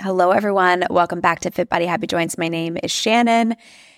Hello, 0.00 0.30
everyone. 0.30 0.84
Welcome 0.90 1.20
back 1.20 1.40
to 1.40 1.50
Fit 1.50 1.68
Body 1.68 1.84
Happy 1.84 2.06
Joints. 2.06 2.38
My 2.38 2.46
name 2.46 2.78
is 2.84 2.92
Shannon. 2.92 3.56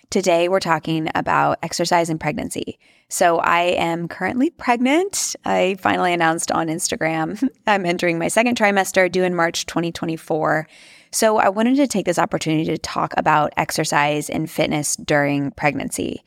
Today, 0.08 0.49
we're 0.49 0.58
talking 0.58 1.11
about 1.15 1.58
exercise 1.62 2.08
and 2.08 2.19
pregnancy. 2.19 2.79
So, 3.11 3.37
I 3.37 3.61
am 3.77 4.09
currently 4.09 4.49
pregnant. 4.49 5.37
I 5.45 5.77
finally 5.79 6.15
announced 6.15 6.51
on 6.51 6.69
Instagram 6.69 7.47
I'm 7.67 7.85
entering 7.85 8.19
my 8.19 8.29
second 8.29 8.57
trimester 8.57 9.13
due 9.13 9.25
in 9.25 9.35
March 9.35 9.67
2024. 9.67 10.67
So, 11.13 11.37
I 11.37 11.51
wanted 11.51 11.77
to 11.77 11.86
take 11.86 12.07
this 12.07 12.19
opportunity 12.19 12.64
to 12.64 12.79
talk 12.79 13.12
about 13.19 13.53
exercise 13.59 14.30
and 14.30 14.51
fitness 14.51 14.96
during 14.96 15.51
pregnancy. 15.51 16.25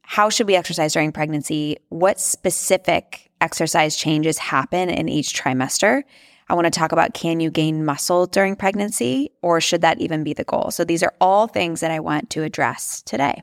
How 0.00 0.30
should 0.30 0.46
we 0.46 0.56
exercise 0.56 0.94
during 0.94 1.12
pregnancy? 1.12 1.76
What 1.90 2.18
specific 2.18 3.30
exercise 3.42 3.94
changes 3.94 4.38
happen 4.38 4.88
in 4.88 5.10
each 5.10 5.34
trimester? 5.38 6.02
I 6.48 6.54
want 6.54 6.66
to 6.66 6.70
talk 6.70 6.92
about 6.92 7.14
can 7.14 7.40
you 7.40 7.50
gain 7.50 7.84
muscle 7.84 8.26
during 8.26 8.56
pregnancy 8.56 9.30
or 9.42 9.60
should 9.60 9.82
that 9.82 10.00
even 10.00 10.24
be 10.24 10.32
the 10.32 10.44
goal? 10.44 10.70
So 10.70 10.84
these 10.84 11.02
are 11.02 11.14
all 11.20 11.46
things 11.46 11.80
that 11.80 11.90
I 11.90 12.00
want 12.00 12.30
to 12.30 12.42
address 12.42 13.02
today. 13.02 13.42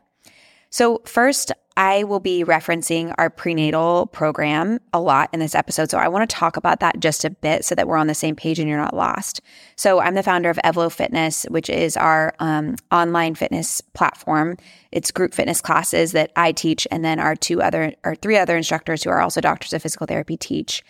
So, 0.71 1.01
first, 1.05 1.51
I 1.77 2.03
will 2.03 2.19
be 2.19 2.43
referencing 2.43 3.13
our 3.17 3.29
prenatal 3.29 4.05
program 4.07 4.79
a 4.93 4.99
lot 4.99 5.29
in 5.33 5.39
this 5.39 5.55
episode. 5.55 5.89
So, 5.89 5.97
I 5.97 6.07
want 6.07 6.29
to 6.29 6.35
talk 6.35 6.57
about 6.57 6.79
that 6.81 6.99
just 6.99 7.25
a 7.25 7.31
bit 7.31 7.65
so 7.65 7.73
that 7.73 7.87
we're 7.87 7.97
on 7.97 8.05
the 8.05 8.13
same 8.13 8.35
page 8.35 8.59
and 8.59 8.69
you're 8.69 8.77
not 8.77 8.95
lost. 8.95 9.41
So, 9.75 9.99
I'm 9.99 10.13
the 10.13 10.21
founder 10.21 10.49
of 10.49 10.59
Evlo 10.63 10.91
Fitness, 10.91 11.45
which 11.49 11.71
is 11.71 11.97
our 11.97 12.35
um, 12.39 12.75
online 12.91 13.33
fitness 13.33 13.81
platform. 13.81 14.57
It's 14.91 15.09
group 15.09 15.33
fitness 15.33 15.59
classes 15.59 16.11
that 16.11 16.31
I 16.35 16.51
teach, 16.51 16.87
and 16.91 17.03
then 17.03 17.19
our 17.19 17.35
two 17.35 17.63
other 17.63 17.93
or 18.03 18.13
three 18.13 18.37
other 18.37 18.55
instructors 18.55 19.03
who 19.03 19.09
are 19.09 19.21
also 19.21 19.41
doctors 19.41 19.73
of 19.73 19.81
physical 19.81 20.05
therapy 20.05 20.37
teach. 20.37 20.83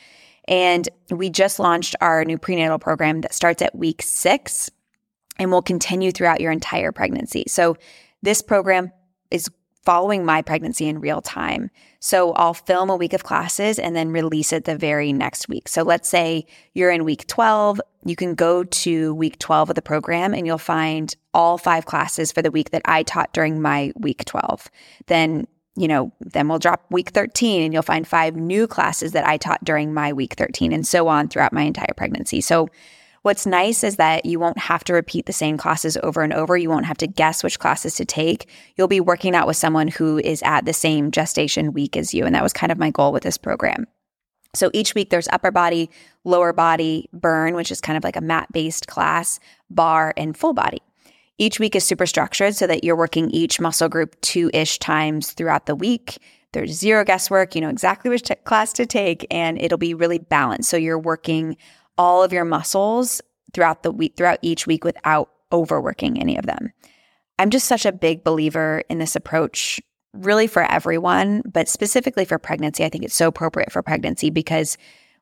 And 0.50 0.90
we 1.12 1.30
just 1.30 1.60
launched 1.60 1.96
our 2.02 2.26
new 2.26 2.38
prenatal 2.38 2.80
program 2.80 3.22
that 3.22 3.36
starts 3.36 3.62
at 3.62 3.76
week 3.76 4.02
six 4.02 4.70
and 5.38 5.52
will 5.52 5.62
continue 5.62 6.12
throughout 6.12 6.42
your 6.42 6.52
entire 6.52 6.92
pregnancy. 6.92 7.46
So, 7.48 7.78
this 8.22 8.42
program 8.42 8.92
is 9.32 9.50
following 9.86 10.26
my 10.26 10.42
pregnancy 10.42 10.88
in 10.88 11.00
real 11.00 11.22
time. 11.22 11.70
So, 12.00 12.34
I'll 12.34 12.56
film 12.56 12.90
a 12.90 12.96
week 12.96 13.14
of 13.14 13.24
classes 13.24 13.78
and 13.78 13.96
then 13.96 14.10
release 14.10 14.52
it 14.52 14.66
the 14.66 14.76
very 14.76 15.14
next 15.14 15.48
week. 15.48 15.70
So, 15.70 15.84
let's 15.84 16.10
say 16.10 16.48
you're 16.74 16.92
in 16.92 17.06
week 17.06 17.28
12, 17.28 17.80
you 18.06 18.16
can 18.16 18.34
go 18.34 18.64
to 18.64 19.14
week 19.14 19.38
12 19.38 19.70
of 19.70 19.76
the 19.76 19.82
program 19.84 20.34
and 20.34 20.48
you'll 20.48 20.58
find 20.58 21.16
all 21.32 21.60
five 21.60 21.86
classes 21.86 22.32
for 22.32 22.42
the 22.42 22.52
week 22.52 22.72
that 22.72 22.82
I 22.86 23.04
taught 23.04 23.34
during 23.34 23.62
my 23.62 23.94
week 23.96 24.26
12. 24.26 24.68
Then 25.06 25.48
you 25.76 25.88
know, 25.88 26.12
then 26.20 26.48
we'll 26.48 26.60
drop 26.60 26.86
week 26.90 27.10
13 27.10 27.62
and 27.62 27.74
you'll 27.74 27.82
find 27.82 28.08
five 28.08 28.36
new 28.36 28.68
classes 28.68 29.12
that 29.14 29.28
I 29.28 29.38
taught 29.38 29.64
during 29.64 29.94
my 29.94 30.12
week 30.14 30.34
13 30.34 30.74
and 30.74 30.86
so 30.86 31.08
on 31.08 31.28
throughout 31.28 31.54
my 31.54 31.62
entire 31.62 31.94
pregnancy. 31.96 32.42
So, 32.42 32.70
what's 33.22 33.46
nice 33.46 33.84
is 33.84 33.98
that 33.98 34.26
you 34.26 34.40
won't 34.40 34.58
have 34.58 34.84
to 34.86 34.94
repeat 34.94 35.26
the 35.26 35.34
same 35.34 35.58
classes 35.58 35.98
over 36.04 36.22
and 36.22 36.34
over. 36.34 36.58
You 36.58 36.70
won't 36.70 36.86
have 36.86 36.98
to 37.00 37.08
guess 37.08 37.44
which 37.44 37.60
classes 37.60 37.96
to 37.96 38.06
take. 38.06 38.50
You'll 38.78 38.88
be 38.88 39.02
working 39.02 39.36
out 39.36 39.48
with 39.48 39.58
someone 39.58 39.90
who 39.90 40.20
is 40.20 40.42
at 40.44 40.66
the 40.66 40.74
same 40.74 41.12
gestation 41.12 41.74
week 41.74 41.98
as 41.98 42.14
you. 42.14 42.26
And 42.26 42.34
that 42.36 42.44
was 42.44 42.54
kind 42.54 42.72
of 42.72 42.78
my 42.78 42.92
goal 42.92 43.12
with 43.12 43.24
this 43.24 43.38
program. 43.38 43.88
So 44.56 44.72
each 44.74 44.96
week 44.96 45.10
there's 45.10 45.28
upper 45.30 45.52
body, 45.52 45.90
lower 46.24 46.54
body, 46.54 47.10
burn, 47.14 47.56
which 47.56 47.72
is 47.72 47.82
kind 47.82 47.98
of 47.98 48.04
like 48.04 48.16
a 48.16 48.22
mat 48.22 48.48
based 48.52 48.88
class, 48.88 49.40
barre, 49.70 50.14
and 50.18 50.36
full 50.36 50.54
body. 50.54 50.82
Each 51.40 51.58
week 51.58 51.74
is 51.74 51.86
super 51.86 52.06
structured 52.06 52.54
so 52.54 52.68
that 52.68 52.84
you're 52.84 52.98
working 52.98 53.32
each 53.32 53.62
muscle 53.62 53.88
group 53.88 54.20
two 54.20 54.52
ish 54.54 54.78
times 54.78 55.32
throughout 55.32 55.68
the 55.68 55.76
week. 55.76 56.18
There's 56.52 56.72
zero 56.72 57.06
guesswork. 57.06 57.56
You 57.56 57.62
know 57.62 57.70
exactly 57.70 58.10
which 58.10 58.24
t- 58.24 58.36
class 58.44 58.74
to 58.74 58.86
take, 58.86 59.26
and 59.32 59.60
it'll 59.60 59.78
be 59.78 59.94
really 59.94 60.18
balanced. 60.18 60.70
So 60.70 60.76
you're 60.76 61.00
working 61.00 61.56
all 61.98 62.22
of 62.24 62.34
your 62.34 62.44
muscles 62.44 63.22
throughout 63.54 63.84
the 63.84 63.92
week, 63.92 64.16
throughout 64.18 64.40
each 64.42 64.68
week 64.68 64.84
without 64.84 65.30
overworking 65.54 66.20
any 66.20 66.38
of 66.38 66.46
them. 66.46 66.74
I'm 67.40 67.52
just 67.52 67.68
such 67.68 67.86
a 67.86 67.94
big 67.94 68.26
believer 68.26 68.84
in 68.90 68.98
this 68.98 69.16
approach, 69.16 69.80
really 70.14 70.46
for 70.46 70.70
everyone, 70.70 71.42
but 71.50 71.70
specifically 71.70 72.26
for 72.26 72.38
pregnancy. 72.38 72.84
I 72.84 72.90
think 72.90 73.06
it's 73.06 73.16
so 73.16 73.28
appropriate 73.30 73.72
for 73.72 73.82
pregnancy 73.82 74.30
because 74.30 74.78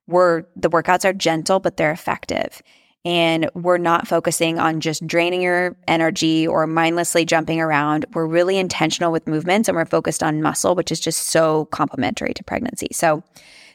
we're 0.08 0.46
the 0.56 0.70
workouts 0.70 1.06
are 1.06 1.14
gentle, 1.14 1.60
but 1.60 1.78
they're 1.78 1.92
effective 1.92 2.64
and 3.08 3.50
we're 3.54 3.78
not 3.78 4.06
focusing 4.06 4.60
on 4.60 4.82
just 4.82 5.08
draining 5.08 5.42
your 5.42 5.78
energy 5.88 6.46
or 6.46 6.68
mindlessly 6.68 7.24
jumping 7.24 7.62
around. 7.62 8.06
We're 8.14 8.26
really 8.26 8.58
intentional 8.58 9.14
with 9.14 9.28
movements 9.28 9.70
and 9.70 9.78
we're 9.78 9.86
focused 9.86 10.22
on 10.22 10.42
muscle, 10.42 10.76
which 10.76 10.92
is 10.92 11.00
just 11.00 11.22
so 11.30 11.66
complementary 11.72 12.34
to 12.34 12.44
pregnancy. 12.44 12.90
So, 12.92 13.24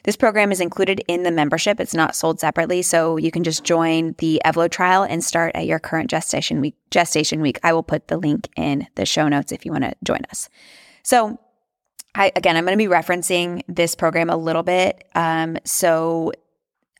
this 0.03 0.17
program 0.17 0.51
is 0.51 0.59
included 0.59 1.01
in 1.07 1.23
the 1.23 1.31
membership. 1.31 1.79
It's 1.79 1.95
not 1.95 2.13
sold 2.13 2.39
separately, 2.39 2.81
so 2.81 3.15
you 3.15 3.31
can 3.31 3.43
just 3.43 3.63
join 3.63 4.13
the 4.17 4.39
Evlo 4.45 4.69
trial 4.69 5.03
and 5.03 5.23
start 5.23 5.55
at 5.55 5.65
your 5.65 5.79
current 5.79 6.09
gestation 6.09 6.59
week. 6.61 6.75
Gestation 6.91 7.41
week. 7.41 7.57
I 7.63 7.71
will 7.71 7.83
put 7.83 8.09
the 8.09 8.17
link 8.17 8.49
in 8.57 8.85
the 8.95 9.05
show 9.05 9.29
notes 9.29 9.53
if 9.53 9.65
you 9.65 9.71
want 9.71 9.85
to 9.85 9.95
join 10.03 10.19
us. 10.29 10.49
So, 11.01 11.39
I, 12.15 12.31
again, 12.35 12.55
I'm 12.55 12.65
going 12.65 12.77
to 12.77 12.83
be 12.83 12.93
referencing 12.93 13.63
this 13.67 13.95
program 13.95 14.29
a 14.29 14.37
little 14.37 14.61
bit. 14.61 15.07
Um, 15.15 15.57
so 15.63 16.33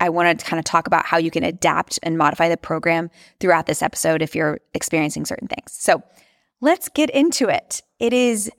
I 0.03 0.09
want 0.09 0.37
to 0.37 0.45
kind 0.45 0.59
of 0.59 0.65
talk 0.65 0.85
about 0.85 1.05
how 1.05 1.17
you 1.17 1.31
can 1.31 1.45
adapt 1.45 1.97
and 2.03 2.17
modify 2.17 2.49
the 2.49 2.57
program 2.57 3.09
throughout 3.39 3.67
this 3.67 3.81
episode 3.81 4.21
if 4.21 4.35
you're 4.35 4.59
experiencing 4.73 5.23
certain 5.23 5.47
things. 5.47 5.71
So 5.71 6.03
let's 6.59 6.89
get 6.89 7.09
into 7.11 7.47
it. 7.47 7.81
It 7.99 8.11
is 8.11 8.51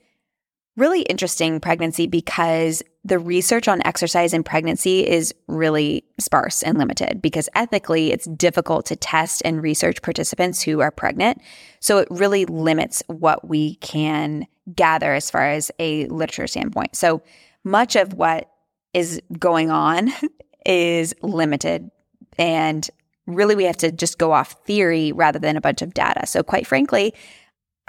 really 0.75 1.03
interesting 1.03 1.61
pregnancy 1.61 2.07
because 2.07 2.83
the 3.05 3.19
research 3.19 3.69
on 3.69 3.83
exercise 3.85 4.33
in 4.33 4.43
pregnancy 4.43 5.07
is 5.07 5.35
really 5.47 6.03
sparse 6.19 6.63
and 6.63 6.79
limited 6.79 7.21
because 7.21 7.51
ethically 7.55 8.11
it's 8.11 8.25
difficult 8.25 8.87
to 8.87 8.97
test 8.97 9.43
and 9.45 9.63
research 9.63 10.01
participants 10.01 10.63
who 10.63 10.81
are 10.81 10.91
pregnant. 10.91 11.43
So 11.81 11.99
it 11.99 12.09
really 12.11 12.47
limits 12.47 13.03
what 13.09 13.47
we 13.47 13.75
can 13.77 14.47
gather 14.75 15.13
as 15.13 15.31
far 15.31 15.51
as 15.51 15.71
a 15.79 16.07
literature 16.07 16.47
standpoint. 16.47 16.97
So 16.97 17.21
much 17.65 17.97
of 17.97 18.15
what 18.15 18.51
is 18.95 19.21
going 19.39 19.71
on 19.71 20.11
is 20.65 21.15
limited. 21.23 21.91
And 22.39 22.89
really, 23.27 23.55
we 23.55 23.65
have 23.65 23.77
to 23.79 23.93
just 23.93 24.19
go 24.19 24.33
off 24.33 24.53
theory 24.65 25.13
rather 25.13 25.39
than 25.39 25.57
a 25.57 25.61
bunch 25.61 25.83
of 25.83 25.95
data. 25.95 26.27
So, 26.27 26.43
quite 26.43 26.67
frankly, 26.67 27.15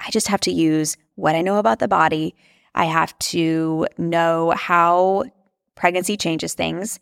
I 0.00 0.10
just 0.10 0.28
have 0.28 0.40
to 0.40 0.52
use 0.52 0.96
what 1.14 1.34
I 1.34 1.42
know 1.42 1.56
about 1.56 1.78
the 1.78 1.88
body. 1.88 2.34
I 2.74 2.84
have 2.84 3.18
to 3.18 3.86
know 3.98 4.52
how 4.56 5.24
pregnancy 5.74 6.16
changes 6.16 6.54
things. 6.54 7.00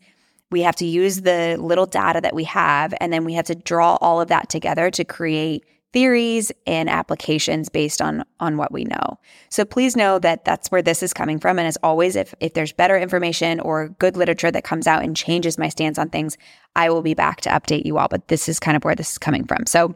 We 0.51 0.61
have 0.61 0.75
to 0.77 0.85
use 0.85 1.21
the 1.21 1.57
little 1.59 1.85
data 1.85 2.21
that 2.21 2.35
we 2.35 2.45
have, 2.45 2.93
and 3.01 3.11
then 3.11 3.25
we 3.25 3.33
have 3.33 3.45
to 3.45 3.55
draw 3.55 3.95
all 3.95 4.21
of 4.21 4.29
that 4.29 4.49
together 4.49 4.89
to 4.91 5.03
create 5.03 5.65
theories 5.95 6.51
and 6.67 6.89
applications 6.89 7.69
based 7.69 8.01
on 8.01 8.25
on 8.41 8.57
what 8.57 8.73
we 8.73 8.83
know. 8.83 9.17
So 9.49 9.63
please 9.63 9.95
know 9.95 10.19
that 10.19 10.43
that's 10.43 10.69
where 10.69 10.81
this 10.81 11.01
is 11.01 11.13
coming 11.13 11.39
from 11.39 11.57
and 11.57 11.65
as 11.65 11.77
always 11.81 12.17
if 12.17 12.35
if 12.41 12.53
there's 12.53 12.73
better 12.73 12.97
information 12.97 13.61
or 13.61 13.87
good 13.97 14.17
literature 14.17 14.51
that 14.51 14.65
comes 14.65 14.87
out 14.87 15.03
and 15.03 15.15
changes 15.15 15.57
my 15.57 15.69
stance 15.69 15.97
on 15.97 16.09
things, 16.09 16.37
I 16.75 16.89
will 16.89 17.01
be 17.01 17.13
back 17.13 17.39
to 17.41 17.49
update 17.49 17.85
you 17.85 17.97
all, 17.97 18.09
but 18.09 18.27
this 18.27 18.49
is 18.49 18.59
kind 18.59 18.75
of 18.75 18.83
where 18.83 18.93
this 18.93 19.13
is 19.13 19.17
coming 19.17 19.45
from. 19.45 19.65
So 19.67 19.95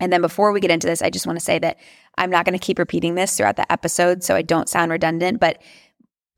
and 0.00 0.10
then 0.10 0.22
before 0.22 0.52
we 0.52 0.60
get 0.60 0.70
into 0.70 0.86
this, 0.86 1.02
I 1.02 1.10
just 1.10 1.26
want 1.26 1.38
to 1.38 1.44
say 1.44 1.58
that 1.58 1.76
I'm 2.16 2.30
not 2.30 2.46
going 2.46 2.58
to 2.58 2.66
keep 2.66 2.78
repeating 2.78 3.14
this 3.14 3.36
throughout 3.36 3.56
the 3.56 3.70
episode 3.70 4.24
so 4.24 4.34
I 4.34 4.40
don't 4.40 4.70
sound 4.70 4.90
redundant, 4.90 5.38
but 5.38 5.60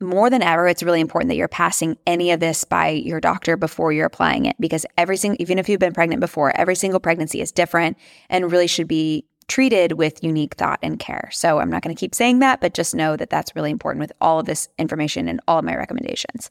more 0.03 0.29
than 0.29 0.43
ever, 0.43 0.69
it's 0.69 0.83
really 0.83 1.01
important 1.01 1.29
that 1.29 1.37
you're 1.37 1.49
passing 1.49 1.97
any 2.07 2.31
of 2.31 2.41
this 2.41 2.65
by 2.65 2.89
your 2.89 3.21
doctor 3.21 3.57
before 3.57 3.93
you're 3.93 4.07
applying 4.07 4.47
it 4.47 4.57
because 4.61 4.85
every 4.99 5.17
single, 5.17 5.37
even 5.41 5.59
if 5.59 5.69
you've 5.69 5.81
been 5.81 5.95
pregnant 5.95 6.21
before, 6.21 6.53
every 6.57 6.75
single 6.75 7.01
pregnancy 7.01 7.41
is 7.41 7.53
different 7.53 7.97
and 8.29 8.51
really 8.51 8.67
should 8.67 8.89
be 8.89 9.25
treated 9.49 9.93
with 9.93 10.23
unique 10.23 10.55
thought 10.55 10.79
and 10.83 10.99
care. 10.99 11.29
So 11.33 11.59
I'm 11.59 11.71
not 11.71 11.83
going 11.83 11.95
to 11.95 12.01
keep 12.01 12.15
saying 12.15 12.39
that, 12.39 12.61
but 12.61 12.75
just 12.75 12.95
know 12.95 13.17
that 13.17 13.31
that's 13.31 13.55
really 13.55 13.71
important 13.71 14.01
with 14.01 14.13
all 14.21 14.41
of 14.41 14.47
this 14.47 14.69
information 14.79 15.29
and 15.29 15.41
all 15.47 15.59
of 15.59 15.65
my 15.65 15.77
recommendations. 15.77 16.51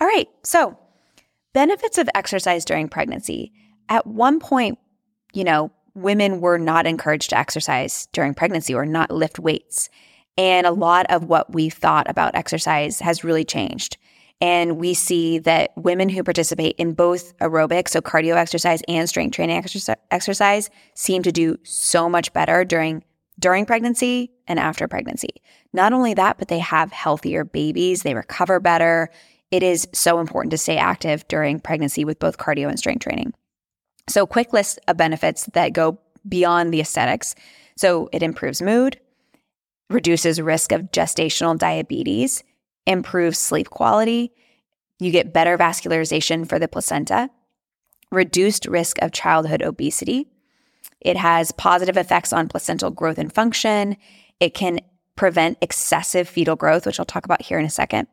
All 0.00 0.06
right. 0.06 0.28
So 0.42 0.78
benefits 1.52 1.98
of 1.98 2.08
exercise 2.14 2.64
during 2.64 2.88
pregnancy. 2.88 3.52
At 3.88 4.06
one 4.06 4.40
point, 4.40 4.78
you 5.32 5.44
know, 5.44 5.70
women 5.94 6.40
were 6.40 6.58
not 6.58 6.86
encouraged 6.86 7.30
to 7.30 7.38
exercise 7.38 8.08
during 8.12 8.34
pregnancy 8.34 8.74
or 8.74 8.86
not 8.86 9.10
lift 9.10 9.38
weights. 9.38 9.88
And 10.36 10.66
a 10.66 10.72
lot 10.72 11.06
of 11.10 11.24
what 11.24 11.52
we 11.52 11.68
thought 11.68 12.08
about 12.08 12.34
exercise 12.34 13.00
has 13.00 13.24
really 13.24 13.44
changed. 13.44 13.96
And 14.40 14.78
we 14.78 14.92
see 14.92 15.38
that 15.40 15.70
women 15.76 16.08
who 16.08 16.24
participate 16.24 16.74
in 16.76 16.94
both 16.94 17.36
aerobic, 17.38 17.88
so 17.88 18.00
cardio 18.00 18.34
exercise 18.34 18.82
and 18.88 19.08
strength 19.08 19.36
training 19.36 19.64
exercise, 20.10 20.70
seem 20.94 21.22
to 21.22 21.30
do 21.30 21.58
so 21.62 22.08
much 22.08 22.32
better 22.32 22.64
during 22.64 23.04
during 23.38 23.64
pregnancy 23.64 24.30
and 24.46 24.58
after 24.58 24.86
pregnancy. 24.86 25.28
Not 25.72 25.92
only 25.92 26.14
that, 26.14 26.38
but 26.38 26.48
they 26.48 26.58
have 26.58 26.92
healthier 26.92 27.44
babies, 27.44 28.02
they 28.02 28.14
recover 28.14 28.60
better. 28.60 29.10
It 29.50 29.62
is 29.62 29.88
so 29.92 30.18
important 30.18 30.50
to 30.52 30.58
stay 30.58 30.76
active 30.76 31.26
during 31.28 31.60
pregnancy 31.60 32.04
with 32.04 32.18
both 32.18 32.38
cardio 32.38 32.68
and 32.68 32.78
strength 32.78 33.02
training. 33.02 33.32
So, 34.08 34.26
quick 34.26 34.52
list 34.52 34.78
of 34.88 34.96
benefits 34.96 35.46
that 35.54 35.72
go 35.72 35.98
beyond 36.28 36.72
the 36.72 36.80
aesthetics. 36.80 37.34
So, 37.76 38.08
it 38.12 38.22
improves 38.22 38.60
mood, 38.60 38.98
reduces 39.92 40.40
risk 40.40 40.72
of 40.72 40.92
gestational 40.92 41.56
diabetes, 41.56 42.42
improves 42.86 43.38
sleep 43.38 43.70
quality, 43.70 44.32
you 44.98 45.10
get 45.10 45.32
better 45.32 45.58
vascularization 45.58 46.48
for 46.48 46.58
the 46.58 46.68
placenta, 46.68 47.30
reduced 48.10 48.66
risk 48.66 48.98
of 49.02 49.12
childhood 49.12 49.62
obesity. 49.62 50.28
It 51.00 51.16
has 51.16 51.50
positive 51.50 51.96
effects 51.96 52.32
on 52.32 52.48
placental 52.48 52.90
growth 52.90 53.18
and 53.18 53.32
function. 53.32 53.96
It 54.38 54.54
can 54.54 54.80
prevent 55.16 55.58
excessive 55.60 56.28
fetal 56.28 56.54
growth, 56.54 56.86
which 56.86 57.00
I'll 57.00 57.06
talk 57.06 57.24
about 57.24 57.42
here 57.42 57.58
in 57.58 57.64
a 57.64 57.70
second. 57.70 58.06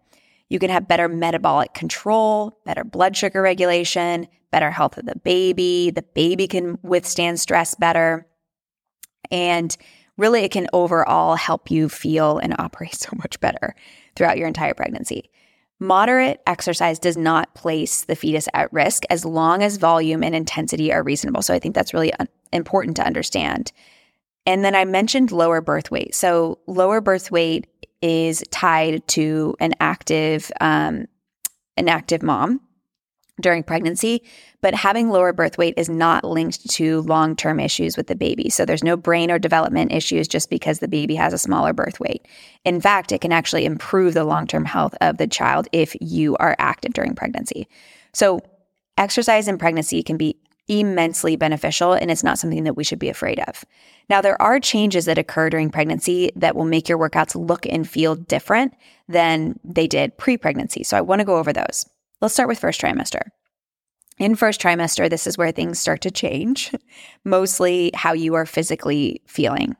You 0.50 0.58
can 0.58 0.72
have 0.72 0.88
better 0.88 1.08
metabolic 1.08 1.76
control, 1.76 2.60
better 2.66 2.84
blood 2.84 3.16
sugar 3.16 3.42
regulation, 3.42 4.28
better 4.52 4.72
health 4.72 4.98
of 4.98 5.06
the 5.06 5.16
baby. 5.18 5.92
The 5.92 6.02
baby 6.02 6.48
can 6.48 6.80
withstand 6.81 7.40
stress 7.40 7.76
better. 7.76 8.26
And 9.30 9.78
really, 10.19 10.44
it 10.44 10.51
can 10.51 10.68
overall 10.74 11.36
help 11.36 11.71
you 11.71 11.89
feel 11.89 12.38
and 12.38 12.56
operate 12.60 12.95
so 12.95 13.10
much 13.18 13.39
better 13.39 13.75
throughout 14.16 14.38
your 14.38 14.48
entire 14.48 14.74
pregnancy. 14.74 15.30
Moderate 15.80 16.42
exercise 16.45 17.00
does 17.00 17.16
not 17.16 17.56
place 17.56 18.04
the 18.04 18.16
fetus 18.16 18.50
at 18.54 18.71
risk 18.74 19.04
as 19.10 19.24
long 19.24 19.63
as 19.63 19.77
volume 19.77 20.24
and 20.24 20.36
intensity 20.36 20.92
are 20.92 21.04
reasonable. 21.04 21.42
So 21.42 21.54
I 21.54 21.60
think 21.60 21.74
that's 21.74 21.94
really 21.94 22.12
important 22.51 22.98
to 22.98 23.06
understand. 23.06 23.71
And 24.45 24.66
then 24.66 24.75
I 24.75 24.83
mentioned 24.83 25.31
lower 25.31 25.62
birth 25.62 25.89
weight. 25.89 26.13
So 26.13 26.60
lower 26.68 27.00
birth 27.00 27.31
weight 27.31 27.68
is 28.01 28.44
tied 28.51 29.07
to 29.10 29.56
an 29.60 29.74
active 29.80 30.51
um, 30.60 31.06
an 31.77 31.88
active 31.88 32.21
mom 32.21 32.60
during 33.39 33.63
pregnancy, 33.63 34.21
but 34.62 34.74
having 34.74 35.09
lower 35.09 35.33
birth 35.33 35.57
weight 35.57 35.74
is 35.77 35.89
not 35.89 36.24
linked 36.24 36.69
to 36.71 37.01
long 37.01 37.36
term 37.36 37.59
issues 37.59 37.95
with 37.95 38.07
the 38.07 38.15
baby. 38.15 38.50
So 38.50 38.65
there's 38.65 38.83
no 38.83 38.97
brain 38.97 39.31
or 39.31 39.39
development 39.39 39.91
issues 39.91 40.27
just 40.27 40.50
because 40.50 40.80
the 40.80 40.88
baby 40.88 41.15
has 41.15 41.33
a 41.33 41.38
smaller 41.38 41.74
birth 41.74 42.00
weight. 42.00 42.25
In 42.65 42.81
fact, 42.81 43.12
it 43.12 43.21
can 43.21 43.31
actually 43.31 43.65
improve 43.65 44.13
the 44.13 44.24
long 44.24 44.47
term 44.47 44.65
health 44.65 44.95
of 45.01 45.18
the 45.18 45.27
child 45.27 45.68
if 45.71 45.95
you 46.01 46.36
are 46.38 46.56
active 46.59 46.94
during 46.94 47.15
pregnancy. 47.15 47.68
So 48.13 48.41
exercise 48.97 49.47
in 49.47 49.57
pregnancy 49.57 50.03
can 50.03 50.18
be 50.18 50.38
immensely 50.69 51.35
beneficial 51.35 51.94
and 51.94 52.12
it's 52.12 52.24
not 52.24 52.38
something 52.38 52.63
that 52.63 52.75
we 52.75 52.83
should 52.83 53.00
be 53.00 53.09
afraid 53.09 53.39
of. 53.47 53.65
Now, 54.07 54.21
there 54.21 54.39
are 54.42 54.59
changes 54.59 55.06
that 55.06 55.18
occur 55.18 55.50
during 55.50 55.69
pregnancy 55.69 56.31
that 56.35 56.56
will 56.56 56.65
make 56.65 56.88
your 56.88 56.97
workouts 56.97 57.35
look 57.35 57.65
and 57.65 57.89
feel 57.89 58.15
different 58.15 58.74
than 59.07 59.59
they 59.63 59.88
did 59.88 60.18
pre 60.18 60.38
pregnancy. 60.38 60.83
So 60.83 60.95
I 60.95 61.01
want 61.01 61.19
to 61.19 61.25
go 61.25 61.38
over 61.38 61.51
those. 61.51 61.85
Let's 62.21 62.33
start 62.33 62.50
with 62.50 62.60
first 62.60 62.81
trimester. 62.81 63.21
In 64.18 64.36
first 64.36 64.60
trimester, 64.60 65.10
this 65.10 65.25
is 65.25 65.38
where 65.38 65.51
things 65.51 65.80
start 65.80 66.01
to 66.01 66.12
change, 66.12 66.71
mostly 67.25 67.92
how 67.94 68.12
you 68.12 68.33
are 68.36 68.45
physically 68.45 69.21
feeling 69.25 69.77